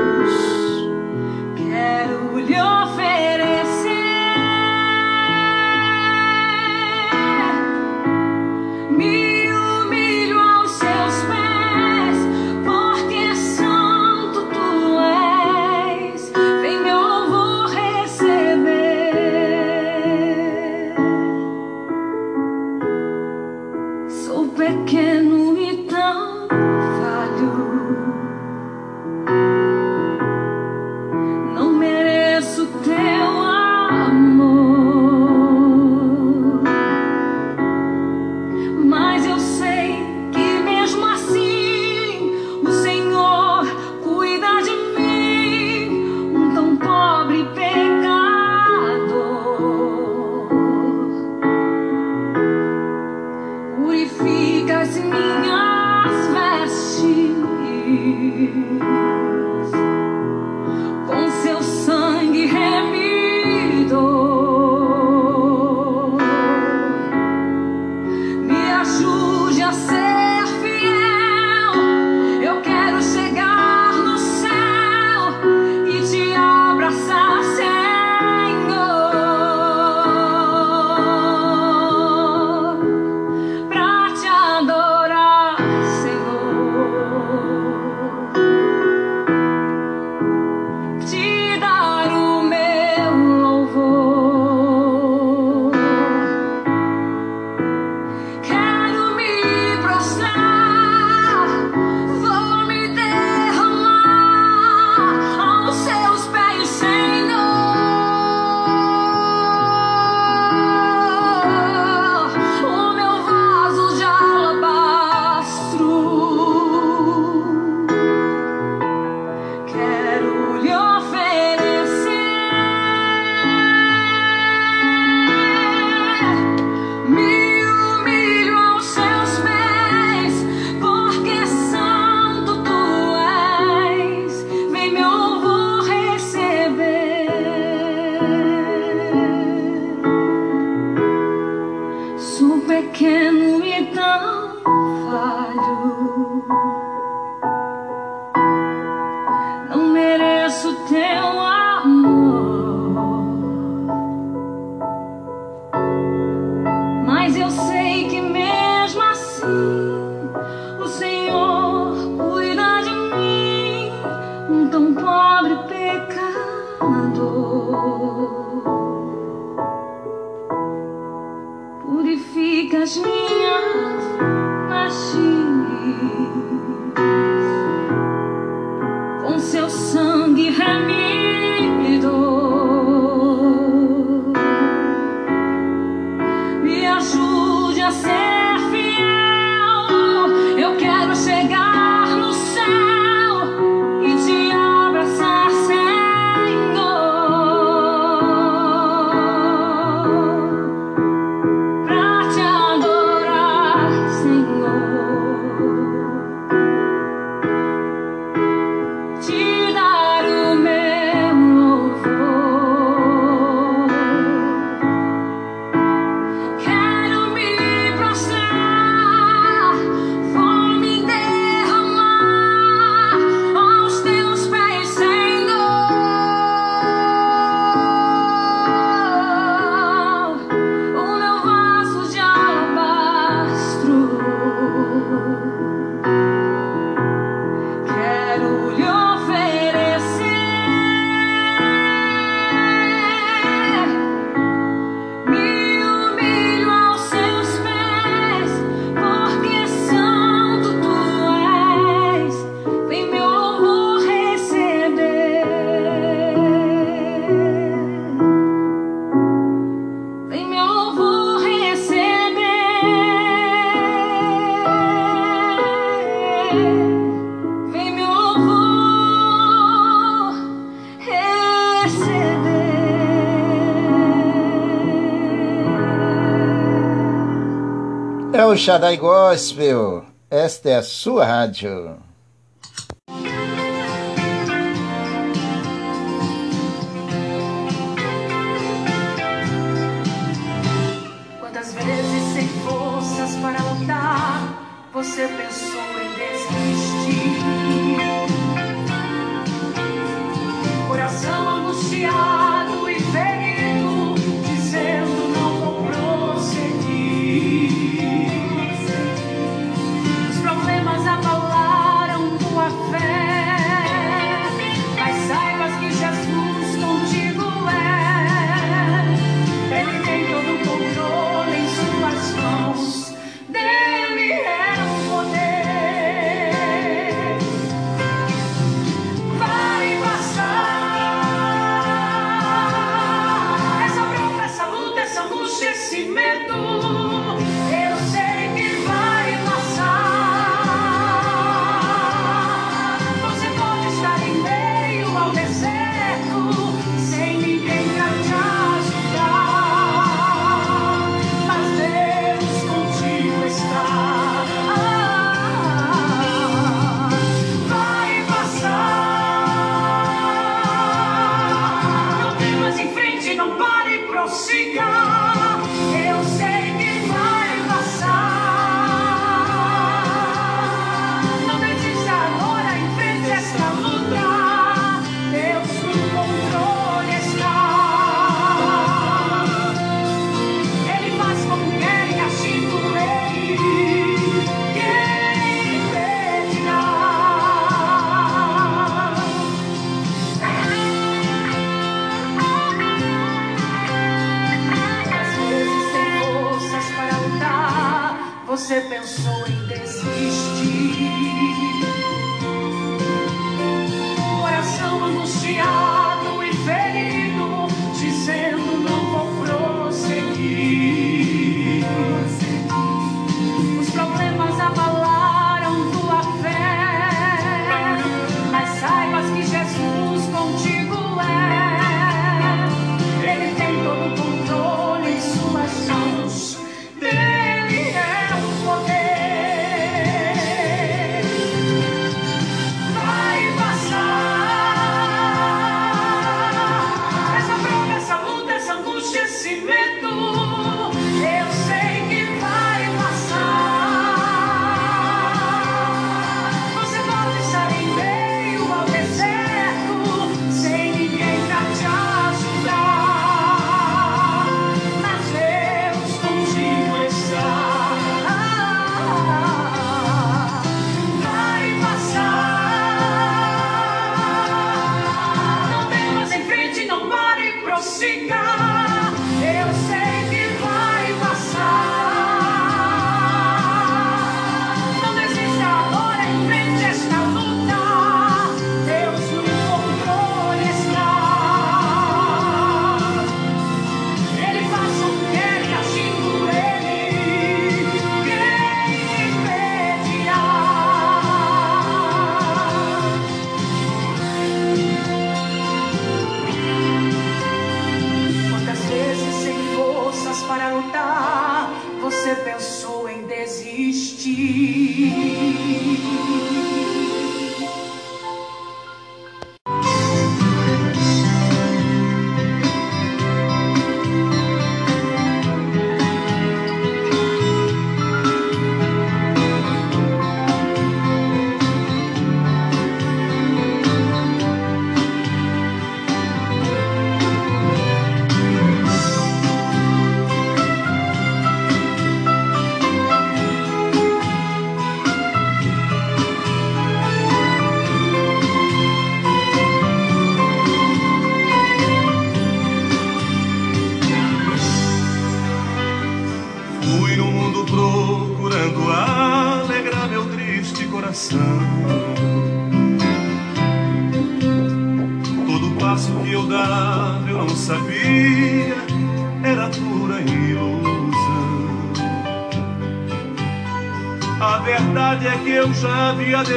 Shaddai 278.62 278.96
Gospel. 278.96 280.06
Esta 280.30 280.70
é 280.70 280.76
a 280.76 280.84
sua 280.84 281.26
rádio. 281.26 281.98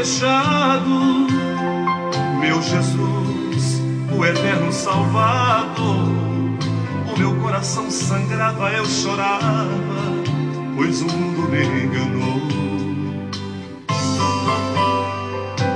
Deixado 0.05 1.27
meu 2.39 2.61
Jesus, 2.61 3.81
o 4.15 4.23
eterno 4.23 4.71
Salvador. 4.71 6.13
O 7.11 7.19
meu 7.19 7.35
coração 7.37 7.91
sangrava, 7.91 8.71
eu 8.73 8.85
chorava, 8.85 9.65
pois 10.77 11.01
o 11.01 11.07
mundo 11.07 11.49
me 11.49 11.65
enganou. 11.85 12.43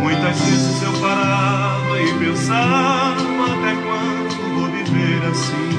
Muitas 0.03 0.39
vezes 0.41 0.83
eu 0.83 0.93
parava 1.01 1.99
e 1.99 2.19
pensava 2.19 3.45
até 3.47 3.75
quando 3.81 4.37
vou 4.55 4.67
viver 4.71 5.23
assim. 5.31 5.79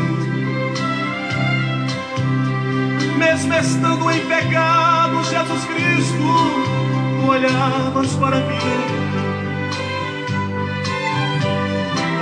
Mesmo 3.16 3.54
estando 3.54 4.10
em 4.10 4.26
pecado, 4.26 5.24
Jesus 5.24 5.66
Cristo, 5.66 6.89
olhavas 7.30 8.16
para 8.16 8.38
mim. 8.38 8.60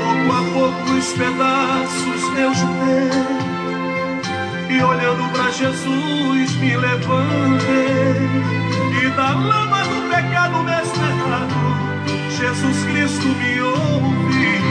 Pouco 0.04 0.34
a 0.34 0.42
pouco 0.54 0.92
os 0.98 1.14
pedaços 1.14 2.38
eu 2.38 2.54
juntei 2.54 3.48
e 4.70 4.84
olhando 4.84 5.32
para 5.32 5.50
Jesus 5.52 6.56
me 6.58 6.76
levantei 6.78 8.16
e 9.02 9.10
da 9.16 9.30
lama 9.32 9.84
do 9.86 10.10
pecado 10.10 10.64
mesmo 10.64 11.04
errado 11.04 11.56
Jesus 12.38 12.84
Cristo 12.84 13.28
me 13.28 13.62
ouve 13.62 14.62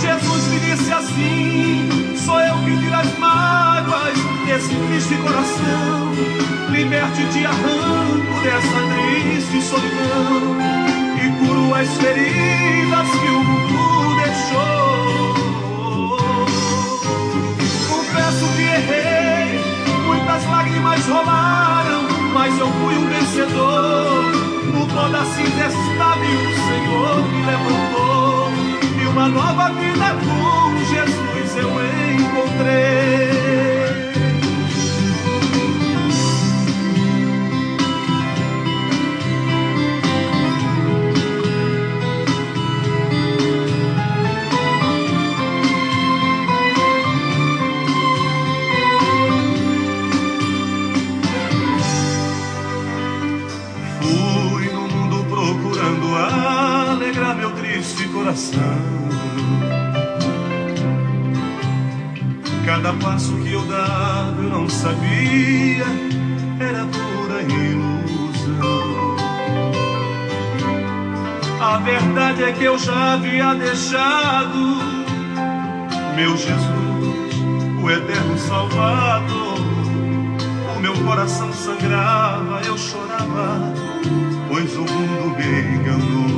Jesus 0.00 0.46
me 0.48 0.58
disse 0.60 0.92
assim 0.92 2.16
sou 2.16 2.40
eu 2.40 2.56
que 2.64 2.76
tiro 2.78 2.94
as 2.94 3.18
mágoas 3.18 4.35
desse 4.46 4.74
triste 4.74 5.14
coração 5.16 6.12
liberte-te 6.70 7.44
arranco 7.44 8.40
dessa 8.42 8.80
triste 8.94 9.60
solidão 9.62 10.56
e 11.16 11.28
curo 11.38 11.74
as 11.74 11.88
feridas 11.96 13.08
que 13.10 13.28
o 13.28 13.42
mundo 13.42 14.16
deixou. 14.22 15.34
Confesso 17.88 18.46
que 18.56 18.62
errei, 18.62 19.60
muitas 20.06 20.46
lágrimas 20.48 21.06
rolaram, 21.06 22.02
mas 22.32 22.58
eu 22.58 22.68
fui 22.68 22.94
um 22.94 23.06
vencedor. 23.08 24.32
No 24.72 24.86
pó 24.86 25.08
da 25.08 25.24
cinza 25.24 25.66
estável, 25.66 26.40
o 26.40 26.54
Senhor 26.68 27.16
me 27.28 27.40
levantou 27.46 28.50
e 29.02 29.06
uma 29.06 29.28
nova 29.28 29.70
vida 29.70 30.14
com 30.24 30.76
Jesus 30.84 31.56
eu 31.56 31.70
encontrei. 32.20 33.85
A 71.68 71.78
verdade 71.78 72.44
é 72.44 72.52
que 72.52 72.62
eu 72.62 72.78
já 72.78 73.14
havia 73.14 73.52
deixado 73.54 74.76
meu 76.14 76.36
Jesus, 76.36 77.34
o 77.82 77.90
eterno 77.90 78.38
Salvador. 78.38 79.58
O 80.76 80.80
meu 80.80 80.94
coração 81.04 81.52
sangrava, 81.52 82.62
eu 82.64 82.78
chorava, 82.78 83.74
pois 84.48 84.76
o 84.76 84.82
mundo 84.82 85.36
me 85.36 85.74
enganou. 85.74 86.30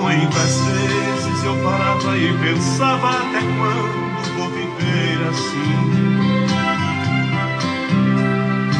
Muitas 0.00 0.60
vezes 0.60 1.44
eu 1.44 1.56
parava 1.64 2.16
e 2.16 2.32
pensava 2.38 3.10
até 3.10 3.40
quando 3.40 4.06
vou 4.38 4.48
viver 4.50 5.28
assim. 5.28 5.74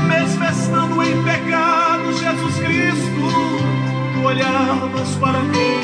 Mesfestando 0.06 1.02
em 1.02 1.22
pecado, 1.24 1.85
Jesus 2.16 2.58
Cristo, 2.58 3.22
tu 4.14 4.26
olhavas 4.26 5.14
para 5.16 5.40
mim. 5.40 5.80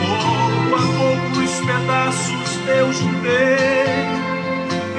Pouco 0.00 0.74
a 0.74 0.86
pouco 0.98 1.40
os 1.44 1.60
pedaços 1.60 2.48
eu 2.68 2.92
juntei 2.92 3.98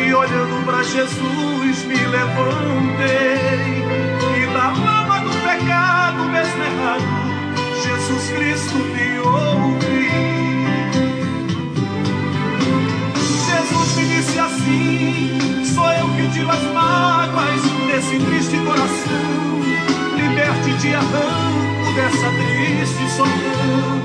e 0.06 0.14
olhando 0.14 0.66
para 0.66 0.82
Jesus 0.82 1.86
me 1.86 1.98
levantei 2.08 3.84
e 4.38 4.54
da 4.54 4.70
lama 4.70 5.20
do 5.20 5.30
pecado 5.44 6.24
mesmo 6.30 6.64
errado 6.64 7.04
Jesus 7.84 8.30
Cristo 8.32 8.76
me 8.76 9.20
ouve. 9.20 9.99
Disse 14.20 14.38
assim: 14.38 15.64
sou 15.64 15.90
eu 15.94 16.10
que 16.10 16.28
tiro 16.34 16.52
as 16.52 16.62
mágoas 16.74 17.62
desse 17.88 18.20
triste 18.20 18.58
coração. 18.66 19.62
Liberte 20.16 20.74
te 20.82 20.94
arranco 20.94 21.94
dessa 21.96 22.30
triste 22.38 23.10
solidão 23.16 24.02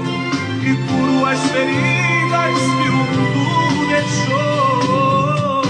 e 0.63 0.77
curo 0.87 1.27
as 1.27 1.41
feridas 1.51 2.55
que 2.77 2.89
o 2.89 2.97
mundo 2.97 3.89
deixou. 3.89 5.63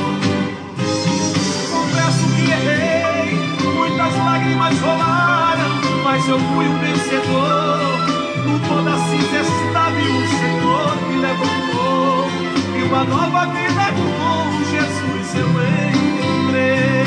Confesso 1.72 2.24
que 2.36 2.50
errei, 2.50 3.38
muitas 3.74 4.14
lágrimas 4.14 4.78
rolaram, 4.80 6.02
mas 6.04 6.28
eu 6.28 6.38
fui 6.38 6.68
um 6.68 6.78
vencedor. 6.80 8.23
No 8.44 8.58
toda 8.60 8.98
cinza 9.08 9.40
estável, 9.40 10.04
o 10.04 10.26
Senhor 10.28 10.96
me 11.08 11.16
levantou 11.16 12.28
e 12.78 12.82
uma 12.82 13.04
nova 13.04 13.46
vida 13.46 13.84
com 13.96 14.64
Jesus 14.70 15.34
eu 15.34 15.48
encontrei. 15.94 17.04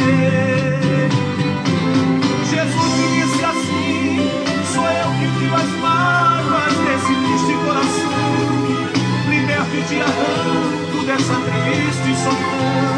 Jesus 2.50 2.92
me 2.98 3.08
disse 3.22 3.46
assim: 3.46 4.32
sou 4.74 4.88
eu 4.90 5.10
que 5.20 5.28
tiro 5.40 5.56
as 5.56 5.72
mágoas 5.80 6.74
desse 6.74 7.14
triste 7.14 7.54
coração, 7.64 9.30
liberto 9.30 9.76
e 9.76 9.84
te 9.84 10.02
arranco 10.02 11.06
dessa 11.06 11.36
triste 11.36 12.16
solidão 12.24 12.98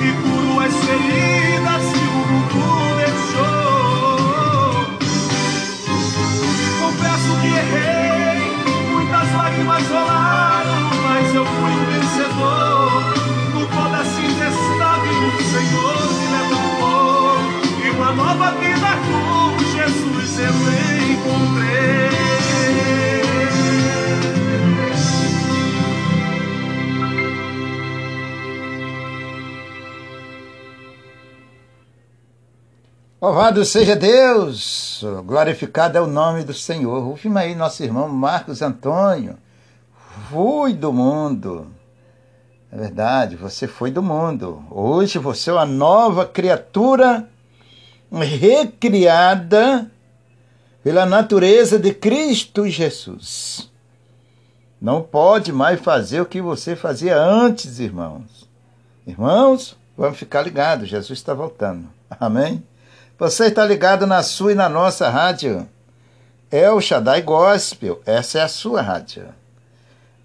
e 0.00 0.12
curo 0.22 0.60
as 0.60 0.74
feridas 0.84 1.82
que 1.92 2.06
o 2.08 2.12
mundo 2.28 2.83
errei, 7.46 8.40
muitas 8.90 9.32
lágrimas 9.32 9.88
rolaram, 9.88 10.53
Louvado 33.24 33.64
seja 33.64 33.96
Deus, 33.96 35.02
glorificado 35.24 35.96
é 35.96 36.00
o 36.02 36.06
nome 36.06 36.44
do 36.44 36.52
Senhor. 36.52 37.08
Ouvimos 37.08 37.38
aí 37.38 37.54
nosso 37.54 37.82
irmão 37.82 38.06
Marcos 38.06 38.60
Antônio. 38.60 39.38
Fui 40.28 40.74
do 40.74 40.92
mundo. 40.92 41.68
É 42.70 42.76
verdade, 42.76 43.34
você 43.34 43.66
foi 43.66 43.90
do 43.90 44.02
mundo. 44.02 44.62
Hoje 44.70 45.18
você 45.18 45.48
é 45.48 45.54
uma 45.54 45.64
nova 45.64 46.26
criatura 46.26 47.26
recriada 48.12 49.90
pela 50.82 51.06
natureza 51.06 51.78
de 51.78 51.94
Cristo 51.94 52.68
Jesus. 52.68 53.72
Não 54.78 55.00
pode 55.00 55.50
mais 55.50 55.80
fazer 55.80 56.20
o 56.20 56.26
que 56.26 56.42
você 56.42 56.76
fazia 56.76 57.18
antes, 57.18 57.78
irmãos. 57.78 58.46
Irmãos, 59.06 59.78
vamos 59.96 60.18
ficar 60.18 60.42
ligados, 60.42 60.90
Jesus 60.90 61.18
está 61.18 61.32
voltando. 61.32 61.88
Amém? 62.20 62.62
Você 63.16 63.46
está 63.46 63.64
ligado 63.64 64.08
na 64.08 64.24
sua 64.24 64.52
e 64.52 64.54
na 64.56 64.68
nossa 64.68 65.08
rádio. 65.08 65.68
É 66.50 66.68
o 66.70 66.80
Shaddai 66.80 67.22
Gospel, 67.22 68.02
essa 68.04 68.38
é 68.38 68.42
a 68.42 68.48
sua 68.48 68.82
rádio. 68.82 69.26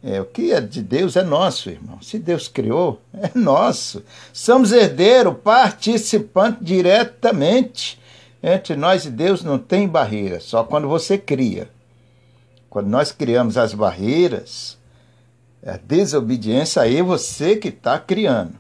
É, 0.04 0.20
o 0.20 0.26
que 0.26 0.52
é 0.52 0.60
de 0.60 0.82
Deus 0.82 1.16
é 1.16 1.22
nosso, 1.22 1.70
irmão. 1.70 2.02
Se 2.02 2.18
Deus 2.18 2.48
criou, 2.48 3.00
é 3.14 3.30
nosso. 3.36 4.04
Somos 4.34 4.72
herdeiro, 4.72 5.36
participante 5.36 6.64
diretamente. 6.64 8.00
Entre 8.42 8.76
nós 8.76 9.06
e 9.06 9.12
Deus 9.12 9.44
não 9.44 9.60
tem 9.60 9.88
barreira, 9.88 10.40
só 10.40 10.64
quando 10.64 10.88
você 10.88 11.18
cria. 11.18 11.70
Quando 12.70 12.88
nós 12.88 13.12
criamos 13.12 13.58
as 13.58 13.74
barreiras, 13.74 14.78
a 15.64 15.78
desobediência 15.78 16.82
aí 16.82 16.98
é 16.98 17.04
você 17.04 17.56
que 17.56 17.68
está 17.68 18.00
criando. 18.00 18.54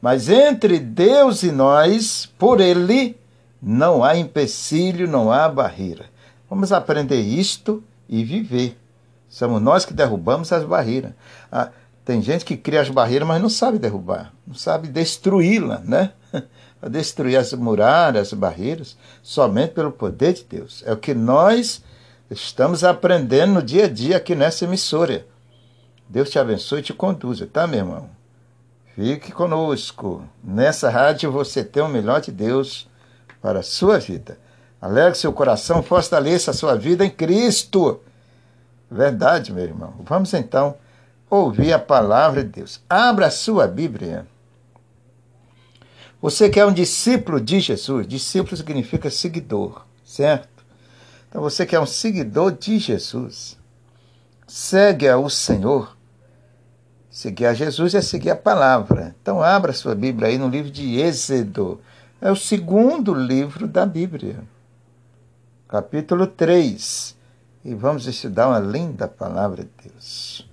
Mas 0.00 0.28
entre 0.28 0.78
Deus 0.78 1.42
e 1.42 1.52
nós, 1.52 2.26
por 2.38 2.60
Ele, 2.60 3.16
não 3.62 4.04
há 4.04 4.16
empecilho, 4.16 5.08
não 5.08 5.30
há 5.30 5.48
barreira. 5.48 6.06
Vamos 6.48 6.72
aprender 6.72 7.20
isto 7.20 7.82
e 8.08 8.24
viver. 8.24 8.78
Somos 9.28 9.60
nós 9.60 9.84
que 9.84 9.92
derrubamos 9.92 10.52
as 10.52 10.64
barreiras. 10.64 11.12
Ah, 11.50 11.70
tem 12.04 12.22
gente 12.22 12.44
que 12.44 12.56
cria 12.56 12.80
as 12.80 12.88
barreiras, 12.88 13.26
mas 13.26 13.42
não 13.42 13.48
sabe 13.48 13.78
derrubar, 13.78 14.32
não 14.46 14.54
sabe 14.54 14.88
destruí-la, 14.88 15.80
né? 15.80 16.12
Destruir 16.88 17.36
as 17.36 17.52
muralhas, 17.52 18.28
as 18.28 18.32
barreiras, 18.32 18.96
somente 19.22 19.72
pelo 19.72 19.90
poder 19.90 20.34
de 20.34 20.44
Deus. 20.44 20.84
É 20.86 20.92
o 20.92 20.96
que 20.96 21.14
nós 21.14 21.82
estamos 22.30 22.84
aprendendo 22.84 23.54
no 23.54 23.62
dia 23.62 23.86
a 23.86 23.88
dia 23.88 24.18
aqui 24.18 24.36
nessa 24.36 24.64
emissora. 24.64 25.26
Deus 26.08 26.30
te 26.30 26.38
abençoe 26.38 26.78
e 26.78 26.82
te 26.82 26.92
conduza, 26.92 27.46
tá, 27.46 27.66
meu 27.66 27.80
irmão? 27.80 28.10
Fique 28.94 29.32
conosco. 29.32 30.22
Nessa 30.44 30.88
rádio 30.88 31.32
você 31.32 31.64
tem 31.64 31.82
o 31.82 31.88
melhor 31.88 32.20
de 32.20 32.30
Deus 32.30 32.88
para 33.46 33.60
a 33.60 33.62
sua 33.62 34.00
vida. 34.00 34.40
Alegre 34.82 35.16
seu 35.16 35.32
coração, 35.32 35.80
fortaleça 35.80 36.50
a 36.50 36.54
sua 36.54 36.74
vida 36.74 37.04
em 37.04 37.10
Cristo. 37.10 38.00
Verdade, 38.90 39.52
meu 39.52 39.62
irmão. 39.62 39.94
Vamos 40.00 40.34
então 40.34 40.74
ouvir 41.30 41.72
a 41.72 41.78
palavra 41.78 42.42
de 42.42 42.50
Deus. 42.50 42.80
Abra 42.90 43.28
a 43.28 43.30
sua 43.30 43.68
Bíblia. 43.68 44.26
Você 46.20 46.50
que 46.50 46.58
é 46.58 46.66
um 46.66 46.72
discípulo 46.72 47.40
de 47.40 47.60
Jesus, 47.60 48.08
discípulo 48.08 48.56
significa 48.56 49.10
seguidor, 49.10 49.86
certo? 50.04 50.64
Então 51.28 51.40
você 51.40 51.64
que 51.64 51.76
é 51.76 51.80
um 51.80 51.86
seguidor 51.86 52.50
de 52.50 52.80
Jesus, 52.80 53.56
segue 54.44 55.08
ao 55.08 55.30
Senhor. 55.30 55.96
Seguir 57.08 57.46
a 57.46 57.54
Jesus 57.54 57.94
é 57.94 58.02
seguir 58.02 58.30
a 58.30 58.36
palavra. 58.36 59.14
Então 59.22 59.40
abra 59.40 59.72
sua 59.72 59.94
Bíblia 59.94 60.30
aí 60.30 60.36
no 60.36 60.48
livro 60.48 60.68
de 60.68 60.98
Êxodo. 60.98 61.80
É 62.26 62.30
o 62.32 62.34
segundo 62.34 63.14
livro 63.14 63.68
da 63.68 63.86
Bíblia, 63.86 64.42
capítulo 65.68 66.26
3. 66.26 67.14
E 67.64 67.72
vamos 67.72 68.04
estudar 68.08 68.48
uma 68.48 68.58
linda 68.58 69.06
palavra 69.06 69.62
de 69.62 69.88
Deus, 69.88 70.44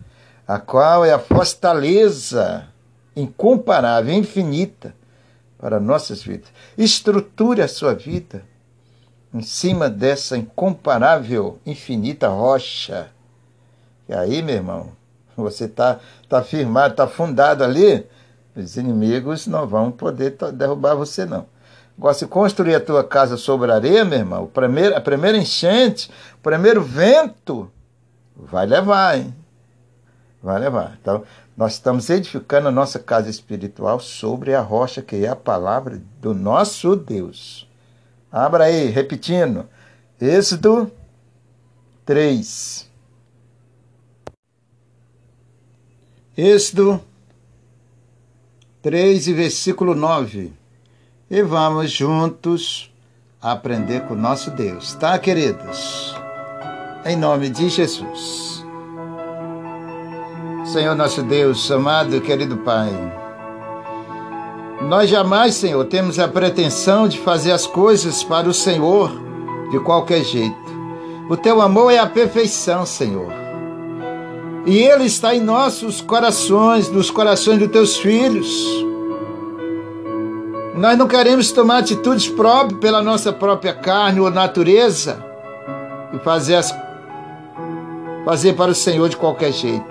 a 0.48 0.60
qual 0.60 1.04
é 1.04 1.12
a 1.12 1.18
fortaleza 1.18 2.68
incomparável, 3.16 4.14
infinita 4.14 4.94
para 5.58 5.80
nossas 5.80 6.22
vidas. 6.22 6.50
Estruture 6.78 7.64
a 7.64 7.68
sua 7.68 7.96
vida 7.96 8.46
em 9.34 9.42
cima 9.42 9.90
dessa 9.90 10.38
incomparável, 10.38 11.60
infinita 11.66 12.28
rocha. 12.28 13.10
E 14.08 14.14
aí, 14.14 14.44
meu 14.44 14.58
irmão, 14.58 14.92
você 15.36 15.66
está 15.66 16.00
tá 16.30 16.44
firmado, 16.44 16.94
está 16.94 17.08
fundado 17.08 17.64
ali, 17.64 18.06
os 18.56 18.78
inimigos 18.78 19.48
não 19.48 19.66
vão 19.66 19.92
poder 19.92 20.38
derrubar 20.54 20.94
você, 20.94 21.26
não. 21.26 21.52
Agora, 21.98 22.14
se 22.14 22.26
construir 22.26 22.76
a 22.76 22.80
tua 22.80 23.04
casa 23.04 23.38
sobre 23.38 23.72
areia, 23.72 24.04
meu 24.04 24.20
irmão, 24.20 24.48
primeiro, 24.48 24.96
a 24.96 25.02
primeira 25.02 25.38
enchente, 25.38 26.10
o 26.36 26.40
primeiro 26.40 26.82
vento, 26.82 27.72
vai 28.36 28.66
levar, 28.66 29.18
hein? 29.18 29.34
Vai 30.42 30.60
levar. 30.60 30.98
Então, 31.00 31.24
nós 31.56 31.74
estamos 31.74 32.10
edificando 32.10 32.68
a 32.68 32.72
nossa 32.72 32.98
casa 32.98 33.30
espiritual 33.30 34.00
sobre 34.00 34.56
a 34.56 34.62
rocha 34.62 35.02
que 35.02 35.24
é 35.24 35.30
a 35.30 35.36
palavra 35.36 36.02
do 36.20 36.34
nosso 36.34 36.96
Deus. 36.96 37.70
Abra 38.32 38.66
aí, 38.66 38.90
repetindo. 38.90 39.70
Êxodo 40.20 40.92
3. 42.06 42.90
Êxodo 46.36 47.02
3 48.82 49.28
e 49.28 49.34
versículo 49.34 49.94
9. 49.94 50.63
E 51.34 51.42
vamos 51.42 51.90
juntos 51.90 52.92
aprender 53.42 54.02
com 54.02 54.14
nosso 54.14 54.52
Deus, 54.52 54.94
tá, 54.94 55.18
queridos? 55.18 56.16
Em 57.04 57.16
nome 57.16 57.50
de 57.50 57.70
Jesus. 57.70 58.64
Senhor 60.64 60.96
nosso 60.96 61.24
Deus, 61.24 61.72
amado 61.72 62.16
e 62.16 62.22
querido 62.22 62.58
Pai, 62.58 62.92
nós 64.84 65.10
jamais, 65.10 65.56
Senhor, 65.56 65.84
temos 65.86 66.20
a 66.20 66.28
pretensão 66.28 67.08
de 67.08 67.18
fazer 67.18 67.52
as 67.52 67.66
coisas 67.66 68.24
para 68.24 68.48
o 68.48 68.54
Senhor 68.54 69.12
de 69.72 69.80
qualquer 69.80 70.24
jeito. 70.24 70.56
O 71.32 71.36
teu 71.36 71.64
amor 71.64 71.92
é 71.92 71.98
a 71.98 72.06
perfeição, 72.06 72.86
Senhor. 72.86 73.34
E 74.68 74.78
ele 74.78 75.06
está 75.06 75.34
em 75.34 75.42
nossos 75.42 76.00
corações, 76.00 76.92
nos 76.92 77.10
corações 77.10 77.58
dos 77.58 77.72
teus 77.72 77.98
filhos. 77.98 78.93
Nós 80.76 80.98
não 80.98 81.08
queremos 81.08 81.52
tomar 81.52 81.80
atitudes 81.80 82.28
próprias 82.28 82.80
pela 82.80 83.02
nossa 83.02 83.32
própria 83.32 83.74
carne 83.74 84.20
ou 84.20 84.32
natureza 84.32 85.24
e 86.14 86.20
fazer, 86.20 86.56
as, 86.56 86.76
fazer 88.26 88.54
para 88.54 88.72
o 88.72 88.76
Senhor 88.76 89.08
de 89.10 89.18
qualquer 89.18 89.52
jeito. 89.52 89.86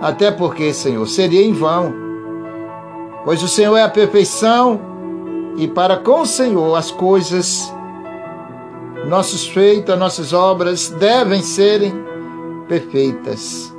Até 0.00 0.30
porque, 0.30 0.72
Senhor, 0.72 1.06
seria 1.06 1.44
em 1.44 1.52
vão 1.52 2.04
pois 3.24 3.42
o 3.42 3.48
Senhor 3.48 3.76
é 3.76 3.82
a 3.82 3.88
perfeição 3.88 4.80
e 5.56 5.66
para 5.66 5.96
com 5.96 6.20
o 6.20 6.26
Senhor 6.26 6.76
as 6.76 6.90
coisas, 6.90 7.72
nossos 9.08 9.46
feitos, 9.46 9.98
nossas 9.98 10.32
obras 10.32 10.90
devem 10.90 11.42
serem 11.42 11.92
perfeitas, 12.68 13.72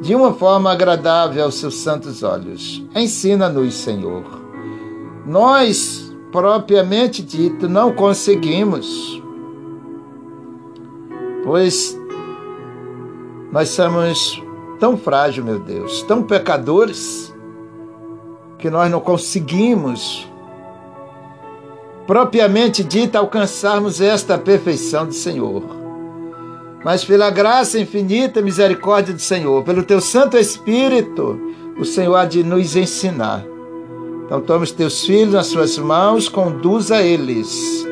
de 0.00 0.14
uma 0.14 0.32
forma 0.32 0.70
agradável 0.70 1.44
aos 1.44 1.56
seus 1.56 1.76
santos 1.76 2.22
olhos. 2.22 2.84
Ensina-nos, 2.94 3.74
Senhor. 3.74 4.41
Nós, 5.26 6.12
propriamente 6.32 7.22
dito, 7.22 7.68
não 7.68 7.92
conseguimos, 7.92 9.22
pois 11.44 11.98
nós 13.52 13.68
somos 13.68 14.42
tão 14.80 14.96
frágeis, 14.96 15.44
meu 15.44 15.60
Deus, 15.60 16.02
tão 16.02 16.22
pecadores 16.22 17.32
que 18.58 18.68
nós 18.68 18.90
não 18.90 18.98
conseguimos, 18.98 20.28
propriamente 22.06 22.82
dita, 22.82 23.18
alcançarmos 23.18 24.00
esta 24.00 24.36
perfeição 24.36 25.06
do 25.06 25.12
Senhor. 25.12 25.62
Mas 26.84 27.04
pela 27.04 27.30
graça 27.30 27.78
infinita 27.78 28.40
e 28.40 28.42
misericórdia 28.42 29.14
do 29.14 29.20
Senhor, 29.20 29.62
pelo 29.62 29.84
teu 29.84 30.00
Santo 30.00 30.36
Espírito, 30.36 31.38
o 31.78 31.84
Senhor 31.84 32.16
há 32.16 32.24
de 32.24 32.42
nos 32.42 32.74
ensinar. 32.74 33.51
Então 34.32 34.40
toma 34.40 34.64
os 34.64 34.72
teus 34.72 35.04
filhos 35.04 35.34
nas 35.34 35.48
suas 35.48 35.76
mãos, 35.76 36.26
conduza 36.26 37.02
eles. 37.02 37.86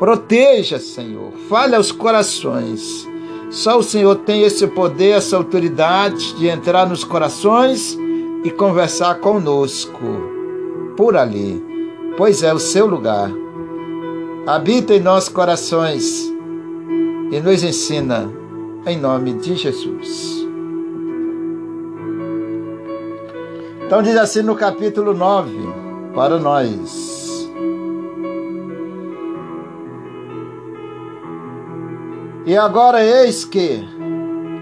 Proteja, 0.00 0.80
Senhor, 0.80 1.30
fale 1.48 1.76
aos 1.76 1.92
corações. 1.92 3.08
Só 3.50 3.78
o 3.78 3.82
Senhor 3.84 4.16
tem 4.16 4.42
esse 4.42 4.66
poder, 4.66 5.10
essa 5.10 5.36
autoridade 5.36 6.34
de 6.34 6.48
entrar 6.48 6.88
nos 6.88 7.04
corações 7.04 7.96
e 8.42 8.50
conversar 8.50 9.20
conosco 9.20 10.00
por 10.96 11.16
ali, 11.16 11.64
pois 12.16 12.42
é 12.42 12.52
o 12.52 12.58
seu 12.58 12.86
lugar. 12.86 13.30
Habita 14.48 14.92
em 14.92 15.00
nossos 15.00 15.28
corações 15.28 16.34
e 17.30 17.38
nos 17.38 17.62
ensina 17.62 18.28
em 18.84 18.98
nome 18.98 19.34
de 19.34 19.54
Jesus. 19.54 20.43
Então 23.94 24.02
diz 24.02 24.16
assim 24.16 24.42
no 24.42 24.56
capítulo 24.56 25.14
9 25.14 25.56
para 26.16 26.36
nós. 26.36 27.48
E 32.44 32.56
agora 32.56 33.04
eis 33.04 33.44
que 33.44 33.84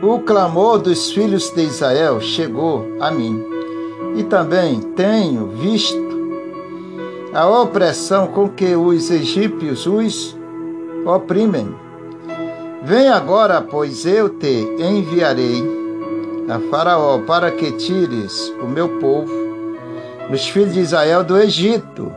o 0.03 0.19
clamor 0.19 0.81
dos 0.81 1.13
filhos 1.13 1.49
de 1.49 1.63
Israel 1.63 2.21
chegou 2.21 2.85
a 3.01 3.11
mim 3.11 3.43
e 4.17 4.23
também 4.23 4.83
tenho 4.83 5.47
visto 5.47 5.97
a 7.33 7.49
opressão 7.49 8.27
com 8.27 8.51
que 8.51 8.77
os 8.77 9.11
egípcios 9.11 9.87
os 9.87 10.37
oprimem. 11.07 11.75
Vem 12.83 13.09
agora, 13.09 13.63
pois 13.63 14.05
eu 14.05 14.29
te 14.29 14.69
enviarei 14.79 15.82
a 16.53 16.61
Faraó 16.71 17.19
para 17.21 17.51
que 17.51 17.73
tires 17.73 18.53
o 18.63 18.67
meu 18.67 18.99
povo, 18.99 19.33
os 20.31 20.47
filhos 20.49 20.75
de 20.75 20.81
Israel, 20.81 21.25
do 21.25 21.39
Egito. 21.39 22.13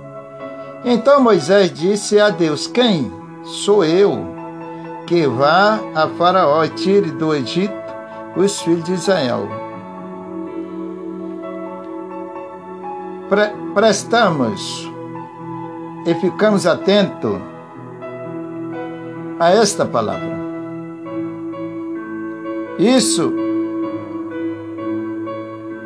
Então 0.84 1.22
Moisés 1.22 1.72
disse 1.72 2.20
a 2.20 2.30
Deus: 2.30 2.68
Quem 2.68 3.12
sou 3.44 3.84
eu 3.86 4.26
que 5.08 5.26
vá 5.26 5.80
a 5.96 6.08
Faraó 6.18 6.64
e 6.64 6.70
tire 6.70 7.12
do 7.12 7.34
Egito 7.34 7.74
os 8.36 8.62
filhos 8.62 8.84
de 8.84 8.94
Israel? 8.94 9.48
pre 13.30 13.50
prestamos 13.74 14.92
e 16.06 16.14
ficamos 16.16 16.68
atentos 16.68 17.40
a 19.40 19.52
esta 19.52 19.86
palavra. 19.86 20.36
Isso, 22.78 23.34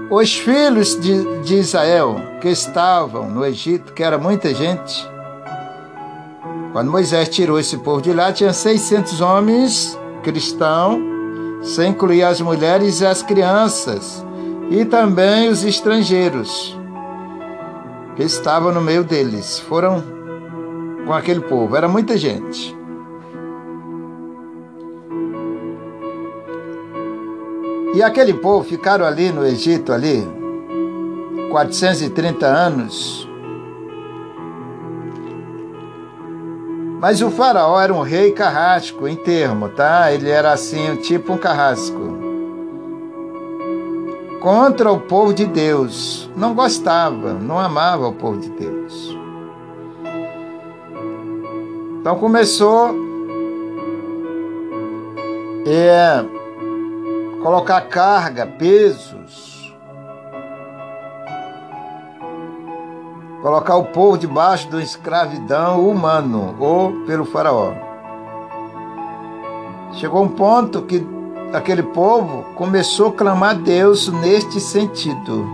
os 0.09 0.35
filhos 0.35 0.99
de, 0.99 1.43
de 1.43 1.55
Israel 1.55 2.15
que 2.41 2.49
estavam 2.49 3.29
no 3.29 3.45
Egito, 3.45 3.93
que 3.93 4.03
era 4.03 4.17
muita 4.17 4.53
gente, 4.53 5.07
quando 6.71 6.91
Moisés 6.91 7.29
tirou 7.29 7.59
esse 7.59 7.77
povo 7.77 8.01
de 8.01 8.13
lá, 8.13 8.31
tinha 8.31 8.53
600 8.53 9.21
homens 9.21 9.97
cristãos, 10.23 10.99
sem 11.61 11.91
incluir 11.91 12.23
as 12.23 12.39
mulheres 12.41 13.01
e 13.01 13.05
as 13.05 13.21
crianças, 13.21 14.25
e 14.69 14.85
também 14.85 15.49
os 15.49 15.63
estrangeiros 15.63 16.77
que 18.15 18.23
estava 18.23 18.71
no 18.71 18.81
meio 18.81 19.03
deles. 19.03 19.59
Foram 19.59 20.03
com 21.05 21.13
aquele 21.13 21.41
povo, 21.41 21.75
era 21.75 21.87
muita 21.87 22.17
gente. 22.17 22.78
E 27.93 28.03
aquele 28.03 28.33
povo 28.33 28.63
ficaram 28.63 29.05
ali 29.05 29.31
no 29.31 29.45
Egito 29.45 29.91
ali 29.91 30.27
430 31.49 32.45
anos. 32.45 33.27
Mas 36.99 37.21
o 37.21 37.31
faraó 37.31 37.79
era 37.79 37.93
um 37.93 38.01
rei 38.01 38.31
carrasco 38.31 39.07
em 39.07 39.15
termo, 39.15 39.69
tá? 39.69 40.11
Ele 40.11 40.29
era 40.29 40.51
assim, 40.51 40.97
tipo 40.97 41.33
um 41.33 41.37
carrasco 41.37 42.19
contra 44.39 44.91
o 44.91 44.99
povo 44.99 45.33
de 45.33 45.45
Deus. 45.45 46.29
Não 46.35 46.53
gostava, 46.53 47.33
não 47.33 47.59
amava 47.59 48.07
o 48.07 48.13
povo 48.13 48.37
de 48.37 48.49
Deus. 48.49 49.17
Então 51.99 52.17
começou 52.17 52.95
é, 55.65 56.23
colocar 57.41 57.81
carga, 57.81 58.45
pesos, 58.45 59.73
colocar 63.41 63.77
o 63.77 63.85
povo 63.85 64.17
debaixo 64.17 64.69
da 64.69 64.81
escravidão 64.81 65.87
humano 65.87 66.55
ou 66.59 67.05
pelo 67.05 67.25
faraó. 67.25 67.73
Chegou 69.93 70.23
um 70.23 70.29
ponto 70.29 70.81
que 70.83 71.05
aquele 71.53 71.83
povo 71.83 72.43
começou 72.55 73.09
a 73.09 73.13
clamar 73.13 73.51
a 73.51 73.53
Deus 73.53 74.07
neste 74.09 74.59
sentido. 74.59 75.47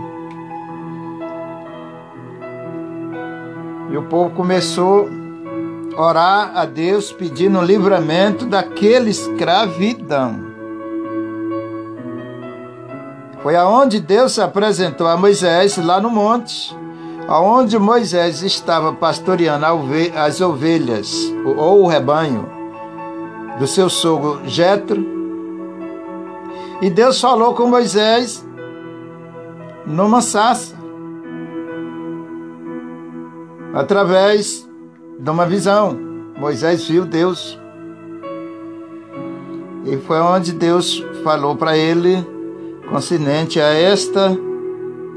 E 3.90 3.96
o 3.96 4.02
povo 4.02 4.34
começou 4.34 5.08
a 5.96 6.02
orar 6.02 6.52
a 6.56 6.66
Deus 6.66 7.12
pedindo 7.12 7.62
livramento 7.62 8.44
daquela 8.44 9.08
escravidão. 9.08 10.55
Foi 13.46 13.54
aonde 13.54 14.00
Deus 14.00 14.32
se 14.32 14.40
apresentou 14.40 15.06
a 15.06 15.16
Moisés 15.16 15.76
lá 15.76 16.00
no 16.00 16.10
monte, 16.10 16.76
aonde 17.28 17.78
Moisés 17.78 18.42
estava 18.42 18.92
pastoreando 18.92 19.64
as 20.16 20.40
ovelhas 20.40 21.32
ou 21.56 21.84
o 21.84 21.86
rebanho 21.86 22.44
do 23.56 23.64
seu 23.68 23.88
sogro 23.88 24.40
Jetro. 24.46 25.00
E 26.82 26.90
Deus 26.90 27.20
falou 27.20 27.54
com 27.54 27.68
Moisés 27.68 28.44
numa 29.86 30.20
sassa, 30.20 30.74
através 33.72 34.68
de 35.20 35.30
uma 35.30 35.46
visão. 35.46 35.96
Moisés 36.36 36.88
viu 36.88 37.04
Deus. 37.04 37.56
E 39.84 39.96
foi 39.98 40.18
onde 40.18 40.50
Deus 40.50 41.00
falou 41.22 41.54
para 41.54 41.78
ele, 41.78 42.34
consonante 42.88 43.60
a 43.60 43.72
esta 43.74 44.36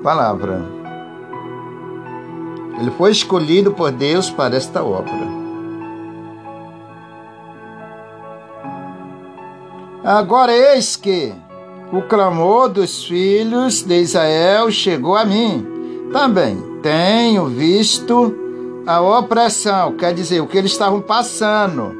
palavra. 0.03 0.61
Ele 2.80 2.91
foi 2.91 3.11
escolhido 3.11 3.72
por 3.72 3.91
Deus 3.91 4.30
para 4.30 4.55
esta 4.55 4.84
obra. 4.84 5.39
Agora 10.03 10.53
eis 10.53 10.95
que 10.95 11.34
o 11.91 12.01
clamor 12.03 12.70
dos 12.70 13.03
filhos 13.03 13.84
de 13.84 13.99
Israel 13.99 14.72
chegou 14.72 15.15
a 15.15 15.26
mim. 15.26 15.65
Também 16.13 16.57
tenho 16.82 17.47
visto 17.47 18.34
a 18.88 19.01
opressão, 19.01 19.95
quer 19.97 20.13
dizer, 20.13 20.41
o 20.41 20.47
que 20.47 20.57
eles 20.57 20.72
estavam 20.72 21.01
passando. 21.01 21.98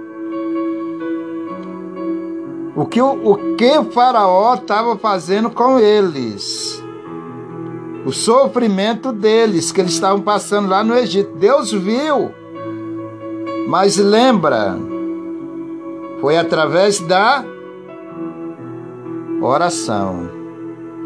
O 2.76 2.86
que 2.86 3.02
o, 3.02 3.32
o 3.32 3.56
que 3.56 3.78
o 3.78 3.92
faraó 3.92 4.54
estava 4.54 4.98
fazendo 4.98 5.50
com 5.50 5.80
eles 5.80 6.80
o 8.06 8.12
sofrimento 8.12 9.12
deles 9.12 9.72
que 9.72 9.82
eles 9.82 9.94
estavam 9.94 10.22
passando 10.22 10.70
lá 10.70 10.84
no 10.84 10.96
Egito. 10.96 11.36
Deus 11.38 11.72
viu. 11.72 12.32
Mas 13.68 13.98
lembra, 13.98 14.76
foi 16.22 16.38
através 16.38 17.00
da 17.00 17.44
oração. 19.42 20.30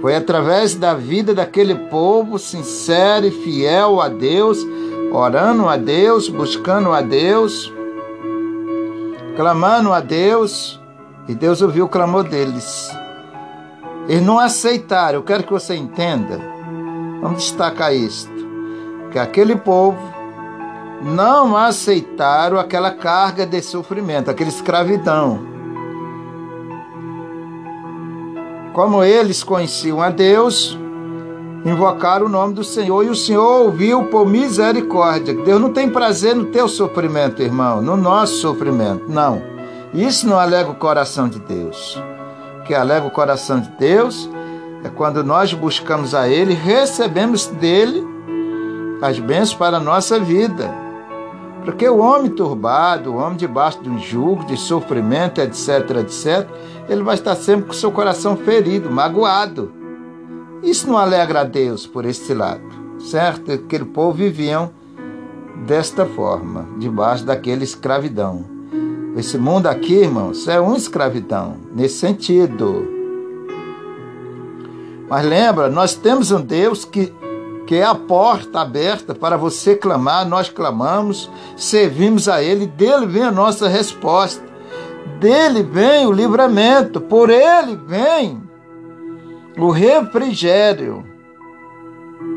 Foi 0.01 0.16
através 0.16 0.76
da 0.76 0.93
vida 0.93 1.34
daquele 1.34 1.76
povo 1.76 2.38
sincero 2.38 3.26
e 3.26 3.32
fiel 3.32 4.01
a 4.01 4.09
Deus, 4.09 4.66
orando 5.11 5.68
a 5.68 5.78
Deus, 5.78 6.28
buscando 6.28 6.91
a 6.91 7.01
Deus, 7.01 7.72
clamando 9.36 9.93
a 9.93 10.01
Deus, 10.01 10.80
e 11.28 11.36
Deus 11.36 11.61
ouviu 11.61 11.86
o 11.86 11.89
clamor 11.89 12.24
deles. 12.24 12.89
Eles 14.07 14.26
não 14.26 14.39
aceitaram, 14.39 15.19
eu 15.19 15.24
quero 15.24 15.43
que 15.43 15.53
você 15.53 15.76
entenda 15.76 16.53
Vamos 17.24 17.41
destacar 17.41 17.95
isto: 17.95 18.30
que 19.09 19.17
aquele 19.17 19.55
povo 19.55 19.97
não 21.01 21.55
aceitaram 21.55 22.59
aquela 22.59 22.91
carga 22.91 23.45
de 23.45 23.61
sofrimento, 23.61 24.30
aquela 24.30 24.49
escravidão. 24.49 25.39
Como 28.74 29.01
eles 29.01 29.41
conheciam 29.41 30.01
a 30.01 30.09
Deus, 30.09 30.78
invocaram 31.63 32.26
o 32.26 32.30
nome 32.30 32.55
do 32.55 32.63
Senhor 32.63 33.05
e 33.05 33.09
o 33.09 33.15
Senhor 33.15 33.63
ouviu 33.63 34.03
por 34.07 34.28
misericórdia. 34.28 35.34
Deus 35.34 35.61
não 35.61 35.71
tem 35.71 35.89
prazer 35.89 36.36
no 36.36 36.47
teu 36.47 36.67
sofrimento, 36.67 37.41
irmão, 37.41 37.82
no 37.82 37.95
nosso 37.95 38.41
sofrimento, 38.41 39.05
não. 39.07 39.53
Isso 39.93 40.27
não 40.27 40.39
alega 40.39 40.71
o 40.71 40.75
coração 40.75 41.29
de 41.29 41.39
Deus. 41.39 42.01
O 42.59 42.63
que 42.63 42.73
alega 42.73 43.05
o 43.05 43.11
coração 43.11 43.59
de 43.59 43.69
Deus 43.71 44.29
é 44.83 44.89
quando 44.89 45.23
nós 45.23 45.53
buscamos 45.53 46.15
a 46.15 46.27
Ele, 46.27 46.53
recebemos 46.53 47.47
dele 47.47 48.03
as 49.01 49.19
bênçãos 49.19 49.53
para 49.53 49.77
a 49.77 49.81
nossa 49.81 50.19
vida. 50.19 50.73
Porque 51.63 51.87
o 51.87 51.99
homem 51.99 52.31
turbado, 52.31 53.11
o 53.11 53.17
homem 53.17 53.37
debaixo 53.37 53.81
de 53.81 53.89
um 53.89 53.99
jugo, 53.99 54.45
de 54.45 54.57
sofrimento, 54.57 55.39
etc, 55.39 55.89
etc, 56.01 56.49
ele 56.89 57.03
vai 57.03 57.15
estar 57.15 57.35
sempre 57.35 57.67
com 57.67 57.73
seu 57.73 57.91
coração 57.91 58.35
ferido, 58.35 58.89
magoado. 58.91 59.71
Isso 60.61 60.87
não 60.87 60.97
alegra 60.97 61.41
a 61.41 61.43
Deus 61.43 61.85
por 61.85 62.05
esse 62.05 62.33
lado, 62.33 62.63
certo? 62.99 63.51
Aquele 63.51 63.85
povo 63.85 64.13
viviam 64.13 64.71
desta 65.65 66.05
forma, 66.05 66.67
debaixo 66.77 67.25
daquela 67.25 67.63
escravidão. 67.63 68.53
Esse 69.16 69.38
mundo 69.38 69.68
aqui, 69.68 69.93
irmãos, 69.93 70.47
é 70.47 70.59
uma 70.59 70.76
escravidão, 70.76 71.57
nesse 71.72 71.99
sentido. 71.99 72.88
Mas 75.07 75.24
lembra, 75.24 75.70
nós 75.70 75.93
temos 75.93 76.32
um 76.32 76.41
Deus 76.41 76.84
que, 76.84 77.14
que 77.68 77.76
é 77.76 77.86
a 77.86 77.93
porta 77.93 78.61
aberta 78.61 79.14
para 79.14 79.38
você 79.38 79.76
clamar, 79.76 80.28
nós 80.28 80.49
clamamos, 80.49 81.30
servimos 81.55 82.28
a 82.28 82.41
Ele, 82.41 82.66
dele 82.66 83.05
vem 83.05 83.22
a 83.22 83.32
nossa 83.32 83.68
resposta, 83.68 84.43
dele 85.20 85.61
vem 85.61 86.07
o 86.07 86.11
livramento, 86.11 86.99
por 86.99 87.30
Ele 87.30 87.76
vem 87.76 88.41
o 89.59 89.70
refrigério, 89.70 91.05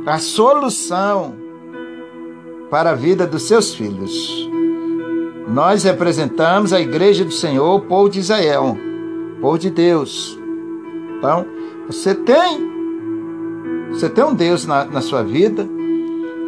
a 0.07 0.19
solução 0.19 1.35
para 2.71 2.91
a 2.91 2.95
vida 2.95 3.27
dos 3.27 3.45
seus 3.45 3.75
filhos. 3.75 4.56
Nós 5.47 5.85
representamos 5.85 6.73
a 6.73 6.81
igreja 6.81 7.25
do 7.25 7.33
Senhor, 7.33 7.81
povo 7.83 8.09
de 8.09 8.19
Israel, 8.19 8.77
povo 9.41 9.59
de 9.59 9.71
Deus. 9.71 10.39
Então, 11.19 11.47
você 11.87 12.15
tem. 12.15 12.75
Você 13.91 14.09
tem 14.11 14.25
um 14.25 14.35
Deus 14.35 14.67
na, 14.67 14.85
na 14.85 15.01
sua 15.01 15.23
vida 15.23 15.67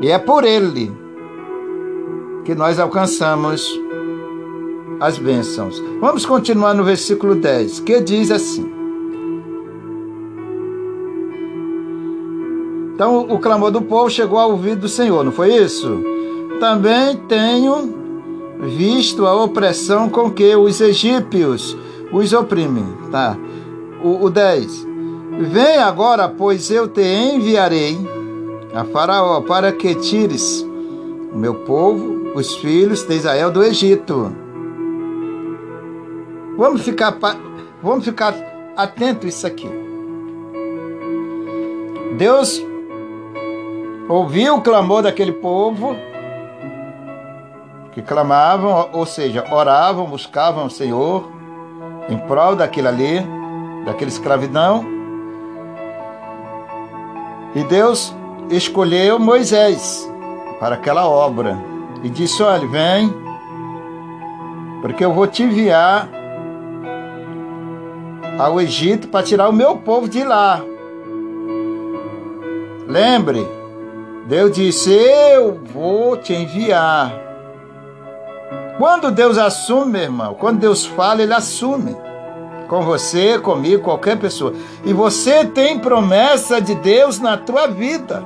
e 0.02 0.08
é 0.08 0.18
por 0.18 0.44
Ele 0.44 0.92
que 2.44 2.54
nós 2.54 2.78
alcançamos 2.78 3.80
as 5.00 5.16
bênçãos. 5.18 5.82
Vamos 6.00 6.26
continuar 6.26 6.74
no 6.74 6.82
versículo 6.82 7.36
10, 7.36 7.80
que 7.80 8.00
diz 8.00 8.30
assim: 8.30 8.68
Então 12.94 13.20
o 13.30 13.38
clamor 13.38 13.70
do 13.70 13.80
povo 13.80 14.10
chegou 14.10 14.38
ao 14.38 14.50
ouvido 14.50 14.80
do 14.80 14.88
Senhor, 14.88 15.24
não 15.24 15.30
foi 15.30 15.54
isso? 15.54 16.02
Também 16.58 17.16
tenho 17.28 17.97
visto 18.60 19.26
a 19.26 19.34
opressão 19.34 20.08
com 20.08 20.30
que 20.30 20.54
os 20.56 20.80
egípcios 20.80 21.76
os 22.12 22.32
oprimem. 22.32 22.86
Tá? 23.10 23.36
O, 24.02 24.24
o 24.24 24.30
10. 24.30 24.86
Vem 25.40 25.78
agora, 25.78 26.28
pois 26.28 26.70
eu 26.70 26.88
te 26.88 27.02
enviarei 27.02 27.96
a 28.74 28.84
Faraó 28.84 29.40
para 29.40 29.72
que 29.72 29.94
tires 29.94 30.66
o 31.32 31.36
meu 31.36 31.54
povo, 31.54 32.32
os 32.34 32.56
filhos 32.56 33.02
de 33.02 33.14
Israel 33.14 33.50
do 33.50 33.62
Egito. 33.62 34.32
Vamos 36.56 36.82
ficar, 36.82 37.16
vamos 37.82 38.04
ficar 38.04 38.34
atento 38.76 39.26
a 39.26 39.28
isso 39.28 39.46
aqui. 39.46 39.68
Deus 42.16 42.60
ouviu 44.08 44.56
o 44.56 44.60
clamor 44.60 45.02
daquele 45.02 45.32
povo 45.32 45.94
que 47.98 48.02
clamavam, 48.02 48.90
ou 48.92 49.04
seja, 49.04 49.44
oravam, 49.50 50.06
buscavam 50.06 50.66
o 50.66 50.70
Senhor 50.70 51.28
em 52.08 52.16
prol 52.16 52.54
daquilo 52.54 52.86
ali, 52.86 53.26
daquela 53.84 54.08
escravidão. 54.08 54.84
E 57.56 57.64
Deus 57.64 58.14
escolheu 58.50 59.18
Moisés 59.18 60.08
para 60.60 60.76
aquela 60.76 61.08
obra 61.08 61.58
e 62.04 62.08
disse: 62.08 62.40
Olha, 62.40 62.68
vem, 62.68 63.12
porque 64.80 65.04
eu 65.04 65.12
vou 65.12 65.26
te 65.26 65.42
enviar 65.42 66.08
ao 68.38 68.60
Egito 68.60 69.08
para 69.08 69.24
tirar 69.24 69.48
o 69.48 69.52
meu 69.52 69.76
povo 69.76 70.08
de 70.08 70.22
lá. 70.22 70.62
Lembre, 72.86 73.44
Deus 74.28 74.52
disse: 74.52 74.92
Eu 74.92 75.60
vou 75.74 76.16
te 76.16 76.32
enviar. 76.32 77.27
Quando 78.78 79.10
Deus 79.10 79.36
assume, 79.36 79.92
meu 79.92 80.02
irmão, 80.02 80.34
quando 80.34 80.60
Deus 80.60 80.86
fala, 80.86 81.22
Ele 81.22 81.34
assume 81.34 81.96
com 82.68 82.82
você, 82.82 83.38
comigo, 83.38 83.82
qualquer 83.82 84.16
pessoa. 84.18 84.52
E 84.84 84.92
você 84.92 85.44
tem 85.44 85.78
promessa 85.78 86.60
de 86.60 86.76
Deus 86.76 87.18
na 87.18 87.36
tua 87.36 87.66
vida. 87.66 88.22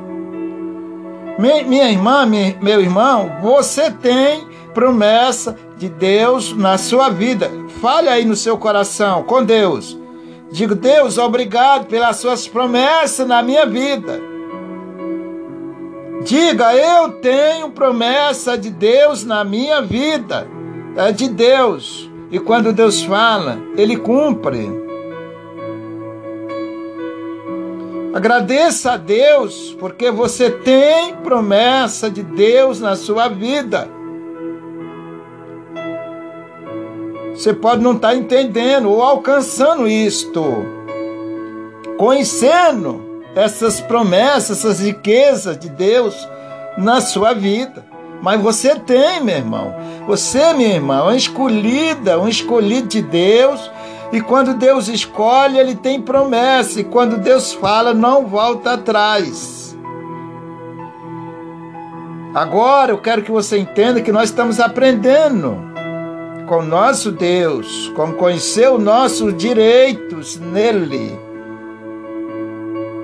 Minha 1.38 1.90
irmã, 1.90 2.26
meu 2.60 2.80
irmão, 2.80 3.32
você 3.40 3.90
tem 3.90 4.46
promessa 4.74 5.56
de 5.78 5.88
Deus 5.88 6.54
na 6.54 6.76
sua 6.76 7.08
vida. 7.08 7.50
Fale 7.80 8.08
aí 8.08 8.24
no 8.24 8.36
seu 8.36 8.58
coração 8.58 9.22
com 9.22 9.42
Deus. 9.42 9.98
Digo, 10.50 10.74
Deus, 10.74 11.16
obrigado 11.16 11.86
pelas 11.86 12.16
suas 12.16 12.46
promessas 12.46 13.26
na 13.26 13.42
minha 13.42 13.64
vida. 13.64 14.31
Diga, 16.24 16.72
eu 16.74 17.12
tenho 17.14 17.70
promessa 17.70 18.56
de 18.56 18.70
Deus 18.70 19.24
na 19.24 19.42
minha 19.42 19.82
vida. 19.82 20.46
É 20.96 21.10
de 21.10 21.28
Deus. 21.28 22.08
E 22.30 22.38
quando 22.38 22.72
Deus 22.72 23.02
fala, 23.02 23.58
ele 23.76 23.96
cumpre. 23.96 24.70
Agradeça 28.14 28.92
a 28.92 28.96
Deus, 28.96 29.76
porque 29.80 30.10
você 30.10 30.50
tem 30.50 31.16
promessa 31.16 32.10
de 32.10 32.22
Deus 32.22 32.78
na 32.78 32.94
sua 32.94 33.28
vida. 33.28 33.88
Você 37.34 37.52
pode 37.52 37.82
não 37.82 37.92
estar 37.92 38.08
tá 38.10 38.14
entendendo 38.14 38.90
ou 38.90 39.02
alcançando 39.02 39.88
isto, 39.88 40.44
conhecendo 41.96 43.11
essas 43.34 43.80
promessas, 43.80 44.58
essas 44.58 44.80
riquezas 44.80 45.58
de 45.58 45.68
Deus 45.68 46.28
na 46.76 47.00
sua 47.00 47.32
vida. 47.32 47.84
Mas 48.22 48.40
você 48.40 48.76
tem, 48.76 49.20
meu 49.22 49.36
irmão. 49.36 49.74
Você, 50.06 50.52
minha 50.52 50.74
irmã, 50.74 50.98
é 50.98 51.02
uma 51.02 51.16
escolhida, 51.16 52.20
um 52.20 52.28
escolhido 52.28 52.88
de 52.88 53.02
Deus. 53.02 53.70
E 54.12 54.20
quando 54.20 54.54
Deus 54.54 54.88
escolhe, 54.88 55.58
ele 55.58 55.74
tem 55.74 56.00
promessa. 56.00 56.80
E 56.80 56.84
quando 56.84 57.18
Deus 57.18 57.52
fala, 57.52 57.92
não 57.92 58.26
volta 58.26 58.74
atrás. 58.74 59.76
Agora 62.34 62.92
eu 62.92 62.98
quero 62.98 63.22
que 63.22 63.30
você 63.30 63.58
entenda 63.58 64.00
que 64.00 64.12
nós 64.12 64.30
estamos 64.30 64.60
aprendendo 64.60 65.58
com 66.46 66.58
o 66.58 66.64
nosso 66.64 67.12
Deus, 67.12 67.92
como 67.94 68.14
conhecer 68.14 68.70
os 68.70 68.82
nossos 68.82 69.36
direitos 69.36 70.38
nele. 70.38 71.31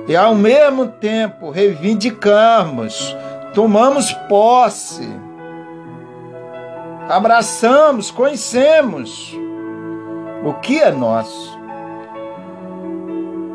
E 0.09 0.17
ao 0.17 0.35
mesmo 0.35 0.89
tempo 0.89 1.51
reivindicamos 1.51 3.15
tomamos 3.59 4.13
posse, 4.29 5.09
abraçamos, 7.09 8.11
conhecemos 8.11 9.37
o 10.45 10.55
que 10.55 10.79
é 10.79 10.91
nosso. 10.91 11.59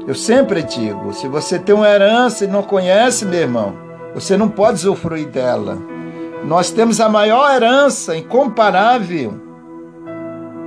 Eu 0.06 0.14
sempre 0.14 0.62
digo: 0.62 1.14
se 1.14 1.28
você 1.28 1.58
tem 1.58 1.74
uma 1.74 1.88
herança 1.88 2.44
e 2.44 2.48
não 2.48 2.62
conhece, 2.64 3.26
meu 3.26 3.40
irmão, 3.40 3.74
você 4.14 4.36
não 4.36 4.50
pode 4.50 4.76
usufruir 4.76 5.28
dela. 5.28 5.78
Nós 6.44 6.72
temos 6.72 7.00
a 7.00 7.08
maior 7.08 7.56
herança 7.56 8.18
incomparável. 8.18 9.42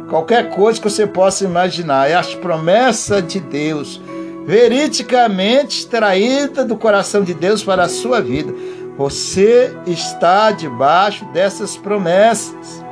Qualquer 0.09 0.51
coisa 0.51 0.81
que 0.81 0.89
você 0.89 1.07
possa 1.07 1.45
imaginar 1.45 2.09
é 2.09 2.15
as 2.15 2.35
promessas 2.35 3.27
de 3.27 3.41
Deus, 3.41 4.01
veridicamente 4.47 5.81
extraída 5.81 6.65
do 6.65 6.77
coração 6.77 7.23
de 7.23 7.35
Deus 7.35 7.65
para 7.65 7.83
a 7.83 7.89
sua 7.89 8.21
vida. 8.21 8.55
Você 8.97 9.77
está 9.87 10.53
debaixo 10.53 11.25
dessas 11.27 11.77
promessas. 11.77 12.85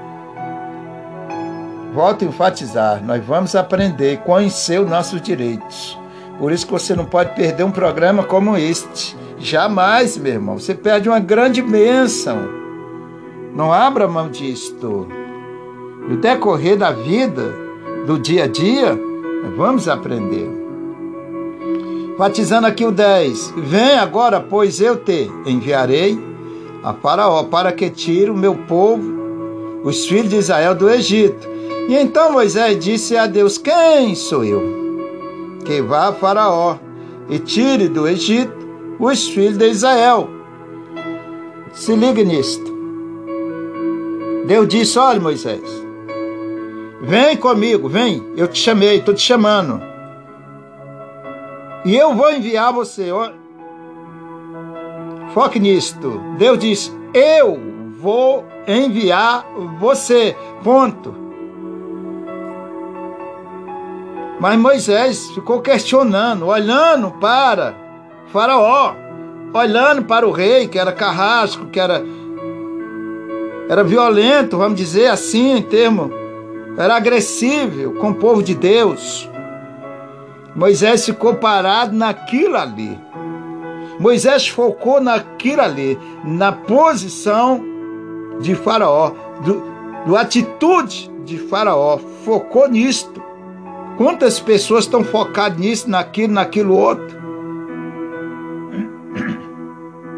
Volto 1.94 2.24
a 2.24 2.28
enfatizar, 2.28 3.02
nós 3.04 3.24
vamos 3.24 3.54
aprender, 3.54 4.18
conhecer 4.18 4.80
os 4.80 4.90
nossos 4.90 5.22
direitos. 5.22 5.96
Por 6.40 6.50
isso 6.50 6.66
que 6.66 6.72
você 6.72 6.94
não 6.96 7.04
pode 7.04 7.36
perder 7.36 7.62
um 7.62 7.70
programa 7.70 8.24
como 8.24 8.56
este. 8.56 9.16
Jamais, 9.38 10.16
meu 10.16 10.32
irmão. 10.32 10.58
Você 10.58 10.74
perde 10.74 11.08
uma 11.08 11.20
grande 11.20 11.62
bênção. 11.62 12.48
Não 13.54 13.72
abra 13.72 14.08
mão 14.08 14.28
disto. 14.28 15.06
No 16.08 16.16
decorrer 16.16 16.76
da 16.76 16.90
vida, 16.90 17.54
do 18.04 18.18
dia 18.18 18.44
a 18.44 18.48
dia, 18.48 18.98
nós 19.44 19.56
vamos 19.56 19.88
aprender. 19.88 20.63
Batizando 22.16 22.66
aqui 22.68 22.84
o 22.84 22.92
10. 22.92 23.54
Vem 23.56 23.98
agora, 23.98 24.40
pois 24.40 24.80
eu 24.80 24.96
te 24.96 25.28
enviarei 25.44 26.16
a 26.82 26.92
Faraó 26.92 27.44
para 27.44 27.72
que 27.72 27.90
tire 27.90 28.30
o 28.30 28.36
meu 28.36 28.54
povo, 28.54 29.02
os 29.82 30.06
filhos 30.06 30.28
de 30.28 30.36
Israel, 30.36 30.74
do 30.74 30.88
Egito. 30.88 31.48
E 31.88 31.96
então 31.96 32.32
Moisés 32.32 32.78
disse 32.82 33.16
a 33.16 33.26
Deus: 33.26 33.58
Quem 33.58 34.14
sou 34.14 34.44
eu? 34.44 34.62
Que 35.64 35.82
vá 35.82 36.08
a 36.08 36.12
Faraó 36.12 36.76
e 37.28 37.38
tire 37.38 37.88
do 37.88 38.06
Egito 38.06 38.64
os 38.98 39.28
filhos 39.28 39.58
de 39.58 39.68
Israel. 39.68 40.28
Se 41.72 41.96
ligue 41.96 42.24
nisto. 42.24 42.72
Deus 44.46 44.68
disse: 44.68 44.98
Olha, 45.00 45.18
Moisés, 45.18 45.62
vem 47.02 47.36
comigo, 47.36 47.88
vem, 47.88 48.22
eu 48.36 48.46
te 48.46 48.60
chamei, 48.60 48.98
estou 48.98 49.14
te 49.14 49.22
chamando. 49.22 49.93
E 51.84 51.94
eu 51.94 52.14
vou 52.14 52.32
enviar 52.32 52.72
você. 52.72 53.10
Foque 55.34 55.58
nisto. 55.58 56.20
Deus 56.38 56.58
diz: 56.58 56.96
Eu 57.12 57.58
vou 58.00 58.44
enviar 58.66 59.46
você. 59.78 60.36
Ponto. 60.62 61.14
Mas 64.40 64.58
Moisés 64.58 65.30
ficou 65.30 65.60
questionando, 65.60 66.46
olhando 66.46 67.10
para 67.12 67.74
Faraó, 68.32 68.94
olhando 69.52 70.04
para 70.04 70.26
o 70.26 70.32
rei, 70.32 70.68
que 70.68 70.78
era 70.78 70.92
carrasco, 70.92 71.66
que 71.66 71.78
era, 71.78 72.02
era 73.68 73.84
violento, 73.84 74.58
vamos 74.58 74.76
dizer 74.76 75.06
assim, 75.06 75.56
em 75.56 75.62
termo, 75.62 76.10
era 76.76 76.96
agressivo 76.96 77.94
com 77.94 78.10
o 78.10 78.14
povo 78.16 78.42
de 78.42 78.54
Deus. 78.54 79.30
Moisés 80.54 81.04
ficou 81.04 81.34
parado 81.34 81.96
naquilo 81.96 82.56
ali. 82.56 82.98
Moisés 83.98 84.48
focou 84.48 85.00
naquilo 85.00 85.62
ali, 85.62 85.98
na 86.24 86.52
posição 86.52 87.62
de 88.40 88.54
Faraó, 88.54 89.12
do, 90.06 90.16
atitude 90.16 91.10
de 91.24 91.38
Faraó, 91.38 91.98
focou 92.24 92.68
nisto. 92.68 93.22
Quantas 93.96 94.40
pessoas 94.40 94.84
estão 94.84 95.04
focadas 95.04 95.58
nisso, 95.58 95.88
naquilo, 95.88 96.32
naquilo 96.32 96.76
outro? 96.76 97.16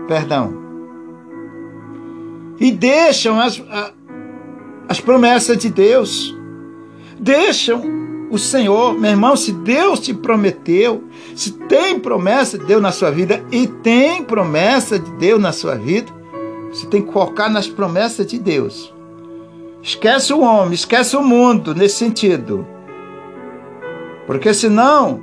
Perdão. 0.09 0.64
E 2.59 2.72
deixam 2.72 3.39
as, 3.39 3.62
as 4.89 5.01
promessas 5.01 5.59
de 5.59 5.68
Deus. 5.68 6.34
Deixam 7.18 8.06
o 8.31 8.39
Senhor, 8.39 8.99
meu 8.99 9.11
irmão, 9.11 9.37
se 9.37 9.53
Deus 9.53 10.01
te 10.01 10.12
prometeu, 10.12 11.05
se 11.35 11.53
tem 11.53 11.99
promessa 11.99 12.59
de 12.59 12.64
Deus 12.64 12.83
na 12.83 12.91
sua 12.91 13.11
vida 13.11 13.45
e 13.53 13.66
tem 13.66 14.22
promessa 14.24 14.99
de 14.99 15.11
Deus 15.12 15.41
na 15.41 15.53
sua 15.53 15.77
vida, 15.77 16.12
você 16.70 16.87
tem 16.87 17.03
que 17.03 17.12
focar 17.12 17.51
nas 17.51 17.68
promessas 17.68 18.27
de 18.27 18.39
Deus. 18.39 18.93
Esquece 19.83 20.33
o 20.33 20.41
homem, 20.41 20.74
esquece 20.74 21.16
o 21.16 21.22
mundo 21.22 21.74
nesse 21.74 21.97
sentido. 21.97 22.66
Porque 24.27 24.53
senão, 24.53 25.20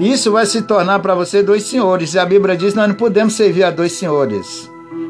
isso 0.00 0.32
vai 0.32 0.44
se 0.44 0.62
tornar 0.62 0.98
para 0.98 1.14
você 1.14 1.42
dois 1.42 1.62
senhores. 1.62 2.14
E 2.14 2.18
a 2.18 2.26
Bíblia 2.26 2.56
diz: 2.56 2.74
nós 2.74 2.88
não 2.88 2.96
podemos 2.96 3.34
servir 3.34 3.62
a 3.62 3.70
dois 3.70 3.92
senhores. 3.92 4.68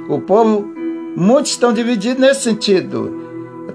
O 0.09 0.21
povo, 0.21 0.71
muitos 1.17 1.53
estão 1.53 1.73
divididos 1.73 2.21
nesse 2.21 2.43
sentido 2.43 3.26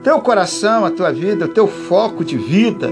teu 0.03 0.19
coração, 0.19 0.85
a 0.85 0.91
tua 0.91 1.11
vida, 1.11 1.45
o 1.45 1.49
teu 1.49 1.67
foco 1.67 2.23
de 2.23 2.37
vida, 2.37 2.89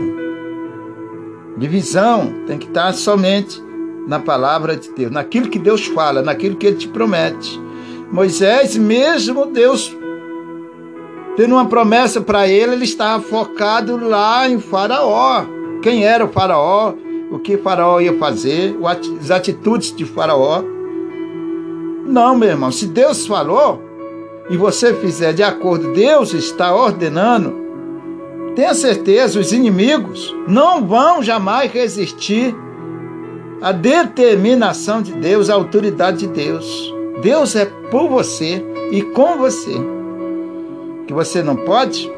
de 1.58 1.68
visão, 1.68 2.34
tem 2.46 2.58
que 2.58 2.68
estar 2.68 2.94
somente 2.94 3.62
na 4.08 4.20
palavra 4.20 4.76
de 4.76 4.90
Deus, 4.92 5.12
naquilo 5.12 5.50
que 5.50 5.60
Deus 5.60 5.86
fala, 5.88 6.22
naquilo 6.22 6.56
que 6.56 6.68
Ele 6.68 6.78
te 6.78 6.88
promete. 6.88 7.60
Moisés, 8.12 8.76
mesmo 8.78 9.46
Deus 9.46 9.96
tendo 11.40 11.56
uma 11.56 11.68
promessa 11.68 12.20
para 12.20 12.50
ele, 12.50 12.74
ele 12.74 12.84
estava 12.84 13.24
focado 13.24 13.96
lá 13.96 14.50
em 14.50 14.60
Faraó. 14.60 15.46
Quem 15.82 16.04
era 16.04 16.26
o 16.26 16.28
Faraó? 16.28 16.94
O 17.32 17.40
que 17.40 17.58
Faraó 17.58 18.02
ia 18.02 18.18
fazer? 18.18 18.76
As 19.22 19.32
atitudes 19.32 19.96
de 19.96 20.04
Faraó? 20.04 20.62
Não, 22.06 22.36
meu 22.36 22.50
irmão, 22.50 22.74
se 22.74 22.88
Deus 22.88 23.26
falou, 23.26 23.82
e 24.50 24.58
você 24.58 24.94
fizer 24.96 25.34
de 25.34 25.44
acordo, 25.44 25.94
Deus 25.94 26.34
está 26.34 26.74
ordenando, 26.76 27.54
tenha 28.56 28.74
certeza, 28.74 29.40
os 29.40 29.52
inimigos 29.52 30.36
não 30.48 30.86
vão 30.86 31.22
jamais 31.22 31.72
resistir 31.72 32.56
à 33.62 33.72
determinação 33.72 35.02
de 35.02 35.14
Deus, 35.14 35.50
à 35.50 35.54
autoridade 35.54 36.20
de 36.20 36.28
Deus. 36.28 36.94
Deus 37.22 37.56
é 37.56 37.66
por 37.66 38.10
você 38.10 38.66
e 38.92 39.02
com 39.02 39.38
você. 39.38 39.74
Que 41.06 41.14
você 41.14 41.44
não 41.44 41.56
pode 41.56 42.12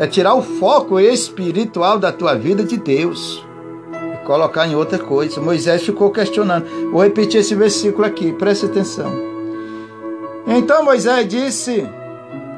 é 0.00 0.06
tirar 0.06 0.34
o 0.34 0.42
foco 0.42 0.98
espiritual 0.98 1.98
da 1.98 2.10
tua 2.10 2.34
vida 2.34 2.64
de 2.64 2.78
Deus 2.78 3.44
e 3.92 4.26
colocar 4.26 4.66
em 4.66 4.74
outra 4.74 4.98
coisa. 4.98 5.40
Moisés 5.40 5.82
ficou 5.82 6.10
questionando. 6.10 6.64
Vou 6.90 7.02
repetir 7.02 7.40
esse 7.40 7.54
versículo 7.54 8.06
aqui, 8.06 8.32
preste 8.32 8.64
atenção. 8.64 9.29
Então 10.46 10.84
Moisés 10.84 11.28
disse 11.28 11.88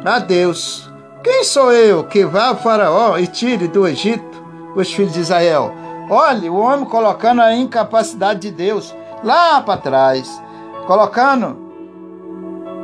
a 0.04 0.18
Deus: 0.18 0.90
Quem 1.22 1.44
sou 1.44 1.72
eu 1.72 2.04
que 2.04 2.24
vá 2.24 2.48
ao 2.48 2.56
Faraó 2.56 3.18
e 3.18 3.26
tire 3.26 3.68
do 3.68 3.86
Egito 3.86 4.42
os 4.74 4.92
filhos 4.92 5.12
de 5.12 5.20
Israel? 5.20 5.72
Olhe, 6.10 6.48
o 6.48 6.56
homem 6.56 6.84
colocando 6.84 7.40
a 7.40 7.54
incapacidade 7.54 8.40
de 8.40 8.50
Deus 8.50 8.94
lá 9.22 9.60
para 9.60 9.80
trás, 9.80 10.42
colocando 10.86 11.56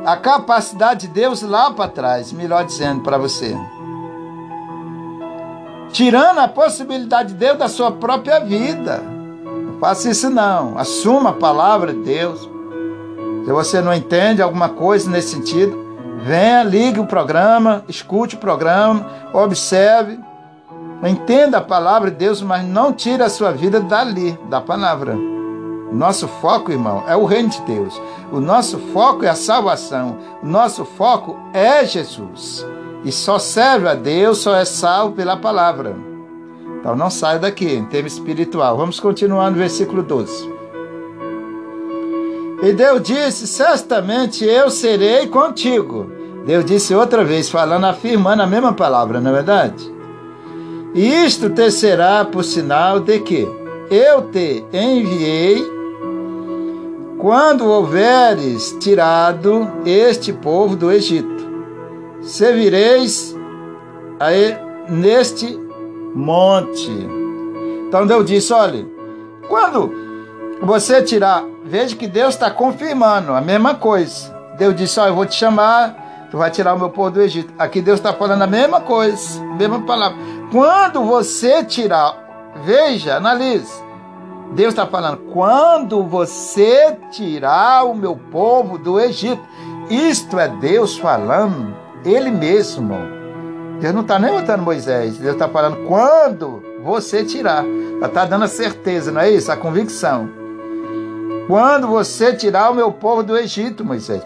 a 0.05 0.15
capacidade 0.15 1.07
de 1.07 1.13
Deus 1.13 1.41
lá 1.41 1.71
para 1.71 1.89
trás, 1.89 2.31
melhor 2.31 2.63
dizendo 2.65 3.01
para 3.01 3.17
você. 3.17 3.55
Tirando 5.91 6.39
a 6.39 6.47
possibilidade 6.47 7.29
de 7.29 7.35
Deus 7.35 7.57
da 7.57 7.67
sua 7.67 7.91
própria 7.91 8.39
vida. 8.39 9.03
Faça 9.79 10.09
isso 10.09 10.29
não. 10.29 10.77
Assuma 10.77 11.31
a 11.31 11.33
palavra 11.33 11.93
de 11.93 12.01
Deus. 12.01 12.49
Se 13.49 13.53
você 13.53 13.81
não 13.81 13.91
entende 13.91 14.43
alguma 14.43 14.69
coisa 14.69 15.09
nesse 15.09 15.29
sentido, 15.29 15.75
venha, 16.23 16.61
ligue 16.61 16.99
o 16.99 17.07
programa, 17.07 17.83
escute 17.87 18.35
o 18.35 18.37
programa, 18.37 19.07
observe, 19.33 20.19
entenda 21.03 21.57
a 21.57 21.61
palavra 21.61 22.11
de 22.11 22.17
Deus, 22.17 22.43
mas 22.43 22.63
não 22.63 22.93
tire 22.93 23.23
a 23.23 23.27
sua 23.27 23.51
vida 23.51 23.79
dali, 23.79 24.37
da 24.51 24.61
palavra. 24.61 25.17
Nosso 25.91 26.27
foco, 26.27 26.71
irmão, 26.71 27.03
é 27.07 27.15
o 27.15 27.25
reino 27.25 27.49
de 27.49 27.59
Deus. 27.63 27.99
O 28.31 28.39
nosso 28.39 28.77
foco 28.93 29.25
é 29.25 29.29
a 29.29 29.35
salvação. 29.35 30.19
O 30.43 30.45
nosso 30.45 30.85
foco 30.85 31.35
é 31.51 31.83
Jesus. 31.83 32.63
E 33.03 33.11
só 33.11 33.39
serve 33.39 33.87
a 33.87 33.95
Deus, 33.95 34.37
só 34.37 34.53
é 34.53 34.63
salvo 34.63 35.15
pela 35.15 35.35
palavra. 35.35 35.95
Então 36.79 36.95
não 36.95 37.09
saia 37.09 37.39
daqui, 37.39 37.73
em 37.73 37.85
termo 37.85 38.07
espiritual. 38.07 38.77
Vamos 38.77 38.99
continuar 38.99 39.49
no 39.49 39.57
versículo 39.57 40.03
12. 40.03 40.58
E 42.61 42.73
Deus 42.73 43.01
disse: 43.03 43.47
Certamente 43.47 44.43
eu 44.45 44.69
serei 44.69 45.27
contigo. 45.27 46.11
Deus 46.45 46.65
disse 46.65 46.93
outra 46.95 47.23
vez, 47.23 47.49
falando, 47.49 47.85
afirmando 47.85 48.41
a 48.41 48.47
mesma 48.47 48.73
palavra, 48.73 49.19
não 49.21 49.31
é 49.31 49.33
verdade? 49.35 49.93
E 50.93 51.25
isto 51.25 51.49
te 51.49 51.69
será 51.69 52.25
por 52.25 52.43
sinal 52.43 52.99
de 52.99 53.19
que 53.19 53.47
eu 53.91 54.23
te 54.23 54.65
enviei 54.73 55.63
quando 57.19 57.67
houveres 57.67 58.75
tirado 58.79 59.67
este 59.85 60.33
povo 60.33 60.75
do 60.75 60.91
Egito. 60.91 61.47
Servireis 62.21 63.35
neste 64.89 65.59
monte. 66.15 66.91
Então 67.87 68.07
Deus 68.07 68.25
disse: 68.25 68.51
olha, 68.53 68.85
quando 69.47 69.91
você 70.61 71.01
tirar, 71.01 71.45
veja 71.69 71.95
que 71.95 72.07
Deus 72.07 72.33
está 72.33 72.49
confirmando 72.49 73.33
a 73.33 73.39
mesma 73.39 73.75
coisa. 73.75 74.35
Deus 74.57 74.75
disse: 74.75 74.99
olha, 74.99 75.09
eu 75.09 75.15
vou 75.15 75.25
te 75.25 75.35
chamar, 75.35 76.27
tu 76.31 76.37
vai 76.37 76.49
tirar 76.49 76.73
o 76.73 76.79
meu 76.79 76.89
povo 76.89 77.11
do 77.11 77.21
Egito. 77.21 77.53
Aqui 77.57 77.81
Deus 77.81 77.99
está 77.99 78.11
falando 78.11 78.41
a 78.41 78.47
mesma 78.47 78.81
coisa, 78.81 79.41
mesma 79.57 79.81
palavra. 79.81 80.17
Quando 80.51 81.03
você 81.03 81.63
tirar, 81.63 82.51
veja, 82.65 83.15
analise. 83.15 83.87
Deus 84.53 84.69
está 84.69 84.87
falando, 84.87 85.17
quando 85.31 86.03
você 86.03 86.97
tirar 87.11 87.83
o 87.83 87.93
meu 87.93 88.15
povo 88.15 88.79
do 88.79 88.99
Egito, 88.99 89.43
isto 89.91 90.39
é 90.39 90.47
Deus 90.47 90.97
falando, 90.97 91.75
Ele 92.03 92.31
mesmo. 92.31 92.97
Deus 93.79 93.93
não 93.93 94.01
está 94.01 94.17
nem 94.17 94.33
botando 94.33 94.63
Moisés, 94.63 95.19
Deus 95.19 95.33
está 95.33 95.47
falando 95.47 95.87
quando 95.87 96.63
você 96.83 97.23
tirar. 97.23 97.63
Está 98.03 98.25
dando 98.25 98.45
a 98.45 98.47
certeza, 98.47 99.11
não 99.11 99.21
é 99.21 99.29
isso? 99.29 99.51
A 99.51 99.55
convicção. 99.55 100.38
Quando 101.49 101.87
você 101.87 102.31
tirar 102.31 102.69
o 102.69 102.75
meu 102.75 102.91
povo 102.91 103.23
do 103.23 103.35
Egito, 103.35 103.83
Moisés. 103.83 104.21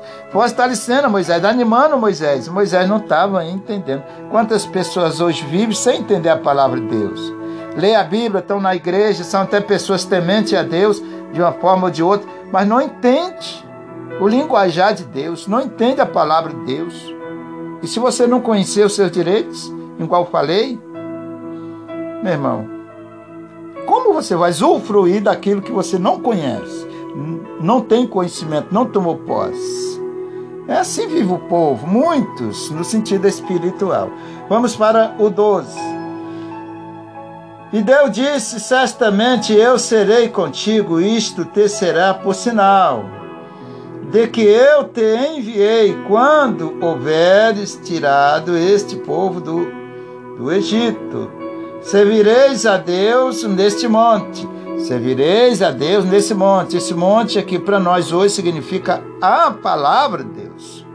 Dizendo, 0.70 1.10
Moisés, 1.10 1.44
animando 1.46 1.98
Moisés. 1.98 2.50
Moisés 2.50 2.88
não 2.88 2.98
estava 2.98 3.46
entendendo. 3.46 4.04
Quantas 4.30 4.66
pessoas 4.66 5.22
hoje 5.22 5.46
vivem 5.46 5.74
sem 5.74 6.02
entender 6.02 6.30
a 6.30 6.38
palavra 6.38 6.82
de 6.82 6.88
Deus? 6.88 7.34
lê 7.76 7.96
a 7.96 8.04
Bíblia, 8.04 8.40
estão 8.40 8.60
na 8.60 8.76
igreja, 8.76 9.24
são 9.24 9.42
até 9.42 9.60
pessoas 9.60 10.06
tementes 10.06 10.54
a 10.54 10.64
Deus 10.64 11.02
de 11.32 11.42
uma 11.42 11.54
forma 11.54 11.86
ou 11.86 11.92
de 11.92 12.04
outra, 12.04 12.30
mas 12.52 12.68
não 12.68 12.82
entende 12.82 13.66
o 14.20 14.28
linguajar 14.28 14.94
de 14.94 15.04
Deus, 15.06 15.48
não 15.48 15.62
entende 15.62 16.00
a 16.02 16.06
palavra 16.06 16.54
de 16.54 16.66
Deus. 16.66 17.16
E 17.82 17.88
se 17.88 18.00
você 18.00 18.28
não 18.28 18.42
conhecer 18.42 18.86
os 18.86 18.96
seus 18.96 19.12
direitos, 19.12 19.74
igual 20.00 20.26
falei, 20.28 20.80
meu 22.22 22.34
irmão, 22.34 22.68
como 23.86 24.14
você 24.14 24.36
vai 24.36 24.52
usufruir 24.52 25.22
daquilo 25.22 25.62
que 25.62 25.72
você 25.72 25.98
não 25.98 26.20
conhece, 26.20 26.88
não 27.62 27.82
tem 27.82 28.08
conhecimento, 28.08 28.68
não 28.72 28.86
tomou 28.86 29.18
posse? 29.18 30.02
É 30.68 30.78
assim 30.78 31.08
vive 31.08 31.34
o 31.34 31.40
povo, 31.40 31.86
muitos 31.86 32.70
no 32.72 32.84
sentido 32.84 33.28
espiritual. 33.28 34.10
Vamos 34.48 34.76
para 34.76 35.14
o 35.20 35.30
12. 35.30 35.78
E 37.74 37.82
Deus 37.82 38.12
disse: 38.12 38.60
Certamente 38.60 39.52
eu 39.52 39.78
serei 39.78 40.30
contigo, 40.30 41.02
isto 41.02 41.44
te 41.44 41.68
será 41.68 42.14
por 42.14 42.34
sinal, 42.34 43.04
de 44.12 44.28
que 44.28 44.42
eu 44.42 44.86
te 44.86 45.02
enviei 45.36 45.98
quando 46.08 46.78
houveres 46.80 47.80
tirado 47.84 48.56
este 48.56 48.96
povo 48.96 49.42
do, 49.42 49.68
do 50.38 50.52
Egito. 50.52 51.30
Servireis 51.82 52.66
a 52.66 52.78
Deus 52.78 53.44
neste 53.44 53.88
monte. 53.88 54.48
Servireis 54.80 55.62
a 55.62 55.72
Deus 55.72 56.06
nesse 56.06 56.34
monte. 56.34 56.78
Esse 56.78 56.94
monte 56.94 57.40
aqui 57.40 57.58
para 57.58 57.80
nós 57.80 58.12
hoje 58.12 58.34
significa 58.34 59.04
a 59.22 59.52
palavra 59.52 60.24
de 60.24 60.30
Deus. 60.30 60.86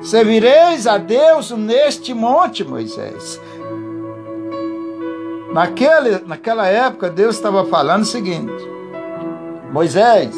Servireis 0.00 0.86
a 0.86 0.98
Deus 0.98 1.50
neste 1.50 2.14
monte, 2.14 2.64
Moisés. 2.64 3.40
Naquele, 5.52 6.20
naquela 6.26 6.68
época, 6.68 7.10
Deus 7.10 7.34
estava 7.34 7.64
falando 7.64 8.02
o 8.02 8.06
seguinte: 8.06 8.68
Moisés, 9.72 10.34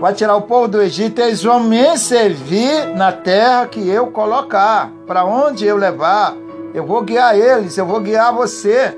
vai 0.00 0.14
tirar 0.14 0.36
o 0.36 0.42
povo 0.42 0.68
do 0.68 0.80
Egito, 0.80 1.20
eles 1.20 1.42
vão 1.42 1.60
me 1.60 1.98
servir 1.98 2.86
na 2.94 3.12
terra 3.12 3.66
que 3.66 3.86
eu 3.88 4.06
colocar, 4.08 4.90
para 5.06 5.24
onde 5.24 5.66
eu 5.66 5.76
levar. 5.76 6.34
Eu 6.72 6.86
vou 6.86 7.02
guiar 7.02 7.38
eles, 7.38 7.76
eu 7.76 7.86
vou 7.86 8.00
guiar 8.00 8.34
você. 8.34 8.96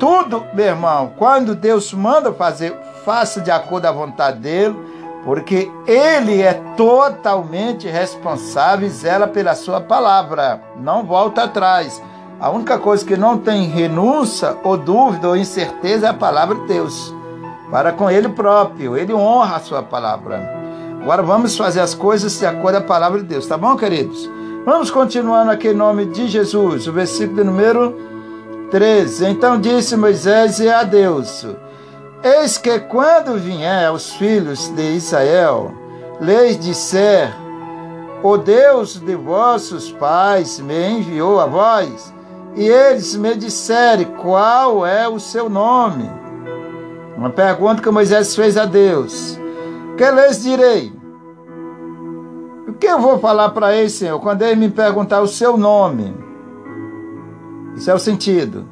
Tudo, 0.00 0.46
meu 0.54 0.64
irmão, 0.64 1.12
quando 1.18 1.54
Deus 1.54 1.92
manda 1.92 2.32
fazer, 2.32 2.74
faça 3.04 3.38
de 3.38 3.50
acordo 3.50 3.84
à 3.84 3.92
vontade 3.92 4.38
dele, 4.38 4.74
porque 5.26 5.70
ele 5.86 6.40
é 6.40 6.54
totalmente 6.74 7.86
responsável 7.86 8.88
zela 8.88 9.28
pela 9.28 9.54
sua 9.54 9.78
palavra. 9.78 10.62
Não 10.80 11.04
volta 11.04 11.42
atrás. 11.42 12.02
A 12.40 12.48
única 12.48 12.78
coisa 12.78 13.04
que 13.04 13.14
não 13.14 13.36
tem 13.36 13.68
renúncia, 13.68 14.56
ou 14.64 14.78
dúvida, 14.78 15.28
ou 15.28 15.36
incerteza 15.36 16.06
é 16.06 16.08
a 16.08 16.14
palavra 16.14 16.54
de 16.54 16.66
Deus. 16.66 17.14
Para 17.70 17.92
com 17.92 18.10
Ele 18.10 18.30
próprio, 18.30 18.96
Ele 18.96 19.12
honra 19.12 19.56
a 19.56 19.60
sua 19.60 19.82
palavra. 19.82 20.50
Agora 21.02 21.22
vamos 21.22 21.58
fazer 21.58 21.80
as 21.80 21.94
coisas 21.94 22.38
de 22.38 22.46
acordo 22.46 22.76
a 22.76 22.80
palavra 22.80 23.18
de 23.18 23.26
Deus, 23.26 23.46
tá 23.46 23.58
bom, 23.58 23.76
queridos? 23.76 24.30
Vamos 24.64 24.90
continuando 24.90 25.50
aqui 25.50 25.68
em 25.68 25.74
nome 25.74 26.06
de 26.06 26.26
Jesus, 26.26 26.88
o 26.88 26.92
versículo 26.92 27.44
número 27.44 28.09
13. 28.70 29.26
Então 29.26 29.60
disse 29.60 29.96
Moisés 29.96 30.60
a 30.60 30.82
Deus: 30.82 31.46
Eis 32.22 32.56
que 32.56 32.78
quando 32.80 33.38
vier 33.38 33.86
aos 33.86 34.12
filhos 34.12 34.68
de 34.68 34.96
Israel, 34.96 35.72
lhes 36.20 36.58
disser: 36.58 37.34
O 38.22 38.36
Deus 38.36 39.00
de 39.00 39.14
vossos 39.14 39.90
pais 39.92 40.60
me 40.60 40.90
enviou 40.90 41.40
a 41.40 41.46
vós, 41.46 42.14
e 42.54 42.66
eles 42.66 43.16
me 43.16 43.34
disserem 43.34 44.06
qual 44.20 44.86
é 44.86 45.08
o 45.08 45.18
seu 45.18 45.48
nome. 45.48 46.10
Uma 47.16 47.30
pergunta 47.30 47.82
que 47.82 47.90
Moisés 47.90 48.34
fez 48.34 48.56
a 48.56 48.64
Deus. 48.64 49.38
Que 49.96 50.10
lhes 50.10 50.42
direi? 50.42 50.92
O 52.66 52.72
que 52.72 52.86
eu 52.86 52.98
vou 53.00 53.18
falar 53.18 53.50
para 53.50 53.74
eles, 53.74 53.92
Senhor, 53.92 54.18
quando 54.20 54.42
eles 54.42 54.56
me 54.56 54.70
perguntar 54.70 55.20
o 55.20 55.26
seu 55.26 55.56
nome? 55.56 56.29
Isso 57.76 57.90
é 57.90 57.94
o 57.94 57.98
sentido. 57.98 58.68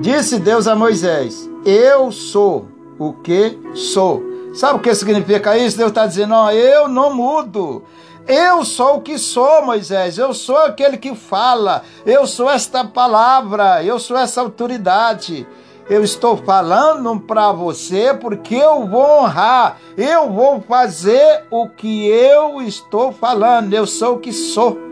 Disse 0.00 0.38
Deus 0.38 0.66
a 0.66 0.74
Moisés: 0.74 1.48
Eu 1.64 2.10
sou 2.12 2.68
o 2.98 3.12
que 3.12 3.58
sou. 3.74 4.22
Sabe 4.54 4.78
o 4.78 4.82
que 4.82 4.94
significa 4.94 5.56
isso? 5.56 5.76
Deus 5.76 5.90
está 5.90 6.06
dizendo: 6.06 6.34
eu 6.50 6.88
não 6.88 7.14
mudo. 7.14 7.82
Eu 8.26 8.64
sou 8.64 8.96
o 8.96 9.00
que 9.00 9.18
sou, 9.18 9.64
Moisés. 9.64 10.16
Eu 10.16 10.32
sou 10.32 10.56
aquele 10.58 10.96
que 10.96 11.14
fala. 11.14 11.82
Eu 12.06 12.26
sou 12.26 12.48
esta 12.48 12.84
palavra. 12.84 13.82
Eu 13.82 13.98
sou 13.98 14.16
essa 14.16 14.40
autoridade. 14.40 15.46
Eu 15.90 16.04
estou 16.04 16.36
falando 16.36 17.18
para 17.18 17.50
você 17.50 18.14
porque 18.14 18.54
eu 18.54 18.86
vou 18.86 19.22
honrar. 19.22 19.78
Eu 19.96 20.30
vou 20.30 20.60
fazer 20.60 21.44
o 21.50 21.68
que 21.68 22.06
eu 22.06 22.62
estou 22.62 23.10
falando. 23.10 23.72
Eu 23.72 23.86
sou 23.86 24.14
o 24.14 24.18
que 24.20 24.32
sou. 24.32 24.91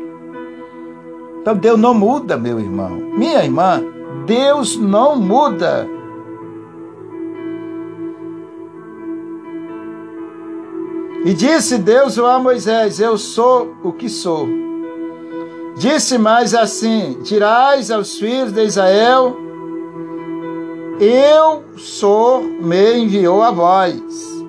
Então 1.41 1.57
Deus 1.57 1.79
não 1.79 1.95
muda, 1.95 2.37
meu 2.37 2.61
irmão. 2.61 2.91
Minha 2.91 3.43
irmã, 3.43 3.83
Deus 4.27 4.77
não 4.77 5.17
muda. 5.17 5.89
E 11.25 11.35
disse 11.35 11.79
Deus 11.79 12.19
a 12.19 12.39
Moisés: 12.39 13.01
Eu 13.01 13.17
sou 13.19 13.75
o 13.83 13.93
que 13.93 14.09
sou. 14.09 14.49
Disse 15.77 16.19
mais 16.19 16.55
assim: 16.55 17.19
Tirais 17.23 17.91
aos 17.91 18.19
filhos 18.19 18.53
de 18.53 18.65
Israel, 18.65 19.37
eu 21.01 21.65
sou, 21.77 22.43
me 22.43 22.99
enviou 22.99 23.43
a 23.43 23.51
vós. 23.51 24.01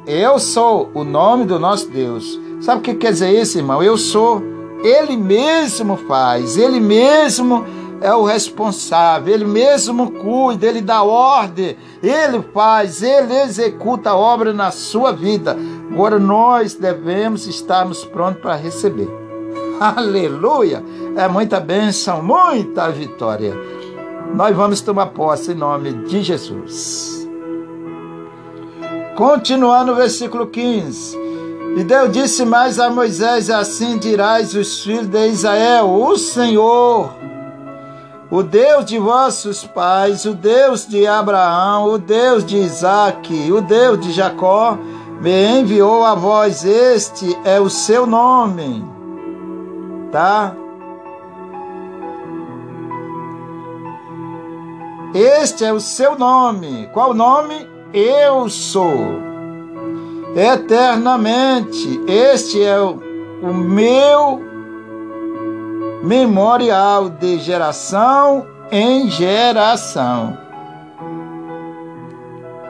Eu 0.05 0.39
sou 0.39 0.89
o 0.93 1.03
nome 1.03 1.45
do 1.45 1.57
nosso 1.57 1.89
Deus. 1.89 2.39
Sabe 2.59 2.79
o 2.79 2.83
que 2.83 2.95
quer 2.95 3.11
dizer 3.13 3.31
isso, 3.31 3.57
irmão? 3.57 3.81
Eu 3.81 3.97
sou. 3.97 4.50
Ele 4.83 5.15
mesmo 5.15 5.95
faz, 5.95 6.57
ele 6.57 6.79
mesmo 6.79 7.65
é 8.01 8.13
o 8.13 8.23
responsável, 8.23 9.31
ele 9.31 9.45
mesmo 9.45 10.11
cuida, 10.11 10.65
ele 10.65 10.81
dá 10.81 11.03
ordem, 11.03 11.77
ele 12.01 12.41
faz, 12.51 13.03
ele 13.03 13.33
executa 13.41 14.09
a 14.09 14.15
obra 14.15 14.51
na 14.51 14.71
sua 14.71 15.11
vida. 15.11 15.55
Agora 15.91 16.17
nós 16.17 16.73
devemos 16.73 17.45
estarmos 17.45 18.03
prontos 18.03 18.41
para 18.41 18.55
receber. 18.55 19.07
Aleluia! 19.79 20.83
É 21.15 21.27
muita 21.27 21.59
bênção, 21.59 22.23
muita 22.23 22.89
vitória. 22.89 23.53
Nós 24.33 24.55
vamos 24.55 24.81
tomar 24.81 25.07
posse 25.07 25.51
em 25.51 25.55
nome 25.55 25.91
de 26.05 26.23
Jesus. 26.23 27.27
Continuando 29.15 29.91
o 29.91 29.95
versículo 29.95 30.47
15. 30.47 31.30
E 31.75 31.83
Deus 31.85 32.11
disse 32.11 32.43
mais 32.43 32.79
a 32.79 32.89
Moisés: 32.89 33.49
Assim 33.49 33.97
dirás 33.97 34.53
os 34.53 34.83
filhos 34.83 35.07
de 35.07 35.27
Israel: 35.27 35.89
O 35.89 36.17
Senhor, 36.17 37.13
o 38.29 38.43
Deus 38.43 38.85
de 38.85 38.99
vossos 38.99 39.65
pais, 39.65 40.25
o 40.25 40.33
Deus 40.33 40.85
de 40.85 41.07
Abraão, 41.07 41.85
o 41.85 41.97
Deus 41.97 42.45
de 42.45 42.57
Isaque, 42.57 43.51
o 43.51 43.61
Deus 43.61 43.99
de 44.01 44.11
Jacó, 44.11 44.77
me 45.21 45.59
enviou 45.59 46.03
a 46.03 46.13
vós. 46.13 46.65
Este 46.65 47.37
é 47.45 47.59
o 47.59 47.69
seu 47.69 48.05
nome. 48.05 48.85
Tá? 50.11 50.53
Este 55.13 55.63
é 55.63 55.71
o 55.71 55.79
seu 55.79 56.17
nome. 56.17 56.89
Qual 56.93 57.13
nome? 57.13 57.69
Eu 57.93 58.49
sou 58.49 59.30
eternamente. 60.35 62.01
Este 62.07 62.63
é 62.63 62.79
o, 62.79 62.99
o 63.41 63.53
meu 63.53 64.41
memorial 66.03 67.09
de 67.09 67.39
geração 67.39 68.45
em 68.71 69.09
geração. 69.09 70.37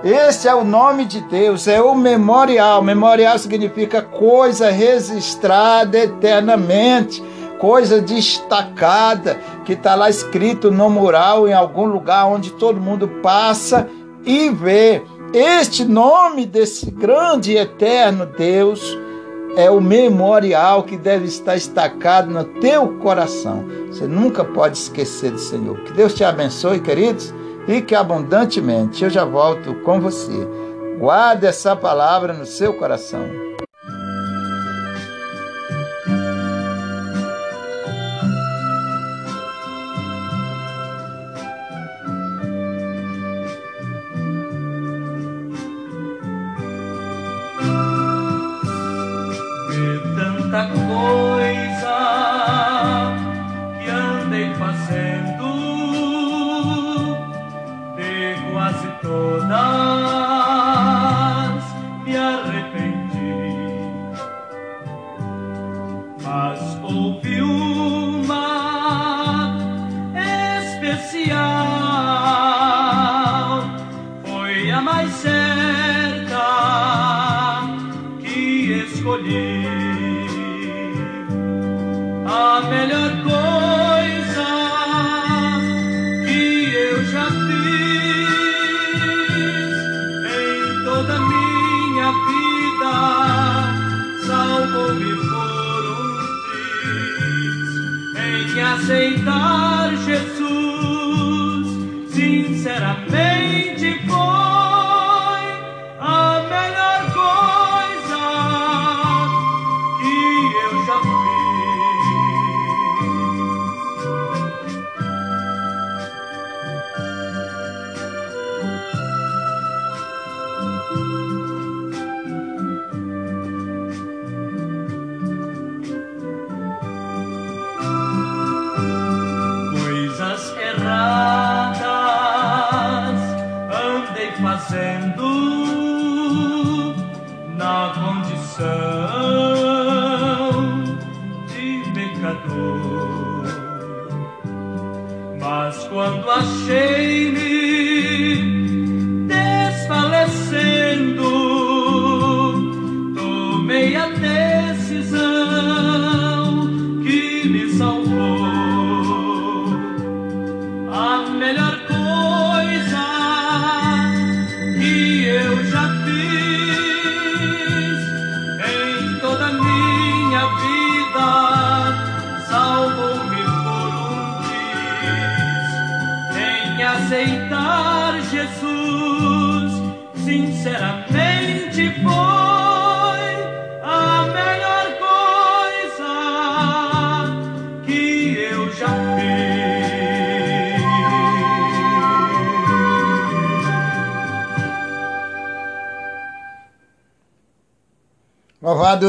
Este 0.03 0.47
é 0.47 0.55
o 0.55 0.63
nome 0.63 1.05
de 1.05 1.21
Deus, 1.21 1.67
é 1.67 1.79
o 1.79 1.93
memorial. 1.93 2.81
Memorial 2.81 3.37
significa 3.37 4.01
coisa 4.01 4.71
registrada 4.71 5.95
eternamente, 5.99 7.23
coisa 7.59 8.01
destacada, 8.01 9.39
que 9.63 9.73
está 9.73 9.93
lá 9.93 10.09
escrito 10.09 10.71
no 10.71 10.89
mural 10.89 11.47
em 11.47 11.53
algum 11.53 11.85
lugar 11.85 12.25
onde 12.25 12.51
todo 12.53 12.81
mundo 12.81 13.07
passa 13.21 13.87
e 14.25 14.49
vê. 14.49 15.03
Este 15.33 15.85
nome 15.85 16.45
desse 16.45 16.91
grande 16.91 17.53
e 17.53 17.57
eterno 17.57 18.25
Deus 18.25 18.97
é 19.55 19.71
o 19.71 19.79
memorial 19.79 20.83
que 20.83 20.97
deve 20.97 21.25
estar 21.25 21.53
destacado 21.53 22.29
no 22.29 22.43
teu 22.59 22.99
coração. 22.99 23.63
Você 23.87 24.05
nunca 24.07 24.43
pode 24.43 24.77
esquecer 24.77 25.31
do 25.31 25.39
Senhor. 25.39 25.79
Que 25.85 25.93
Deus 25.93 26.13
te 26.13 26.25
abençoe, 26.25 26.81
queridos, 26.81 27.33
e 27.65 27.81
que 27.81 27.95
abundantemente 27.95 29.05
eu 29.05 29.09
já 29.09 29.23
volto 29.23 29.73
com 29.85 30.01
você. 30.01 30.45
Guarde 30.99 31.45
essa 31.45 31.77
palavra 31.77 32.33
no 32.33 32.45
seu 32.45 32.73
coração. 32.73 33.23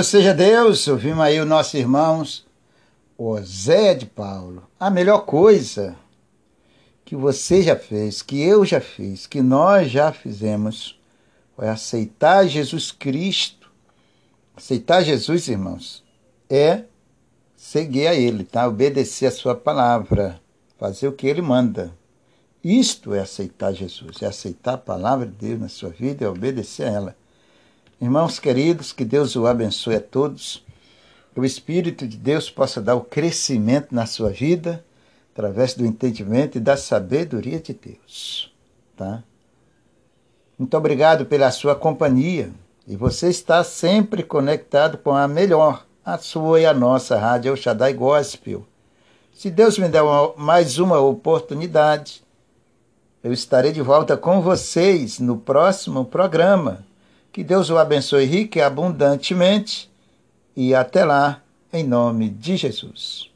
Louvado 0.03 0.05
seja 0.05 0.35
Deus, 0.35 0.89
ouvimos 0.89 1.21
aí 1.21 1.39
os 1.39 1.47
nossos 1.47 1.75
irmãos, 1.75 2.45
Zé 3.45 3.95
de 3.95 4.05
Paulo. 4.05 4.67
A 4.79 4.91
melhor 4.91 5.21
coisa 5.21 5.95
que 7.05 7.15
você 7.15 7.63
já 7.63 7.77
fez, 7.77 8.21
que 8.21 8.43
eu 8.43 8.65
já 8.65 8.81
fiz, 8.81 9.29
que 9.29 9.41
nós 9.41 9.93
já 9.93 10.11
fizemos, 10.13 10.99
foi 11.55 11.69
aceitar 11.69 12.49
Jesus 12.49 12.91
Cristo. 12.91 13.71
Aceitar 14.57 15.05
Jesus, 15.05 15.47
irmãos, 15.47 16.03
é 16.51 16.83
seguir 17.57 18.09
a 18.09 18.15
Ele, 18.15 18.43
tá? 18.43 18.67
Obedecer 18.67 19.27
a 19.27 19.31
Sua 19.31 19.55
palavra, 19.55 20.41
fazer 20.79 21.07
o 21.07 21.13
que 21.13 21.29
Ele 21.29 21.43
manda. 21.43 21.97
Isto 22.63 23.15
é 23.15 23.21
aceitar 23.21 23.73
Jesus, 23.73 24.21
é 24.21 24.27
aceitar 24.27 24.75
a 24.75 24.79
palavra 24.79 25.27
de 25.27 25.33
Deus 25.33 25.61
na 25.61 25.69
sua 25.69 25.91
vida 25.91 26.25
e 26.25 26.29
obedecer 26.29 26.89
a 26.89 26.91
ela. 26.91 27.22
Irmãos 28.03 28.41
queridos, 28.41 28.93
que 28.93 29.05
Deus 29.05 29.37
o 29.37 29.47
abençoe 29.47 29.95
a 29.95 30.01
todos. 30.01 30.65
Que 31.33 31.39
o 31.39 31.45
Espírito 31.45 32.05
de 32.05 32.17
Deus 32.17 32.51
possa 32.51 32.83
dar 32.83 32.97
o 32.97 33.01
crescimento 33.01 33.95
na 33.95 34.07
sua 34.07 34.31
vida, 34.31 34.85
através 35.33 35.75
do 35.75 35.87
entendimento 35.87 36.59
e 36.59 36.61
da 36.61 36.77
sabedoria 36.77 37.61
de 37.61 37.73
Deus, 37.73 38.53
tá? 38.97 39.23
Muito 40.59 40.77
obrigado 40.77 41.27
pela 41.27 41.49
sua 41.53 41.77
companhia 41.77 42.51
e 42.89 42.97
você 42.97 43.29
está 43.29 43.63
sempre 43.63 44.25
conectado 44.25 44.99
com 44.99 45.15
a 45.15 45.29
melhor, 45.29 45.87
a 46.05 46.19
sua 46.19 46.61
e 46.61 46.67
a 46.67 46.75
nossa 46.75 47.17
rádio 47.17 47.51
El 47.51 47.57
Shaddai 47.57 47.95
Gospel. 47.95 48.67
Se 49.33 49.49
Deus 49.49 49.79
me 49.79 49.89
der 49.89 50.03
uma, 50.03 50.35
mais 50.37 50.77
uma 50.77 50.99
oportunidade, 50.99 52.25
eu 53.23 53.33
estarei 53.33 53.71
de 53.71 53.81
volta 53.81 54.17
com 54.17 54.43
vocês 54.43 55.21
no 55.21 55.37
próximo 55.37 56.05
programa. 56.05 56.85
Que 57.33 57.43
Deus 57.43 57.71
o 57.71 57.79
abençoe 57.79 58.27
rica 58.27 58.59
e 58.59 58.63
abundantemente. 58.63 59.91
E 60.55 60.75
até 60.75 61.03
lá, 61.03 61.43
em 61.73 61.83
nome 61.83 62.29
de 62.29 62.59
Jesus. 62.59 63.32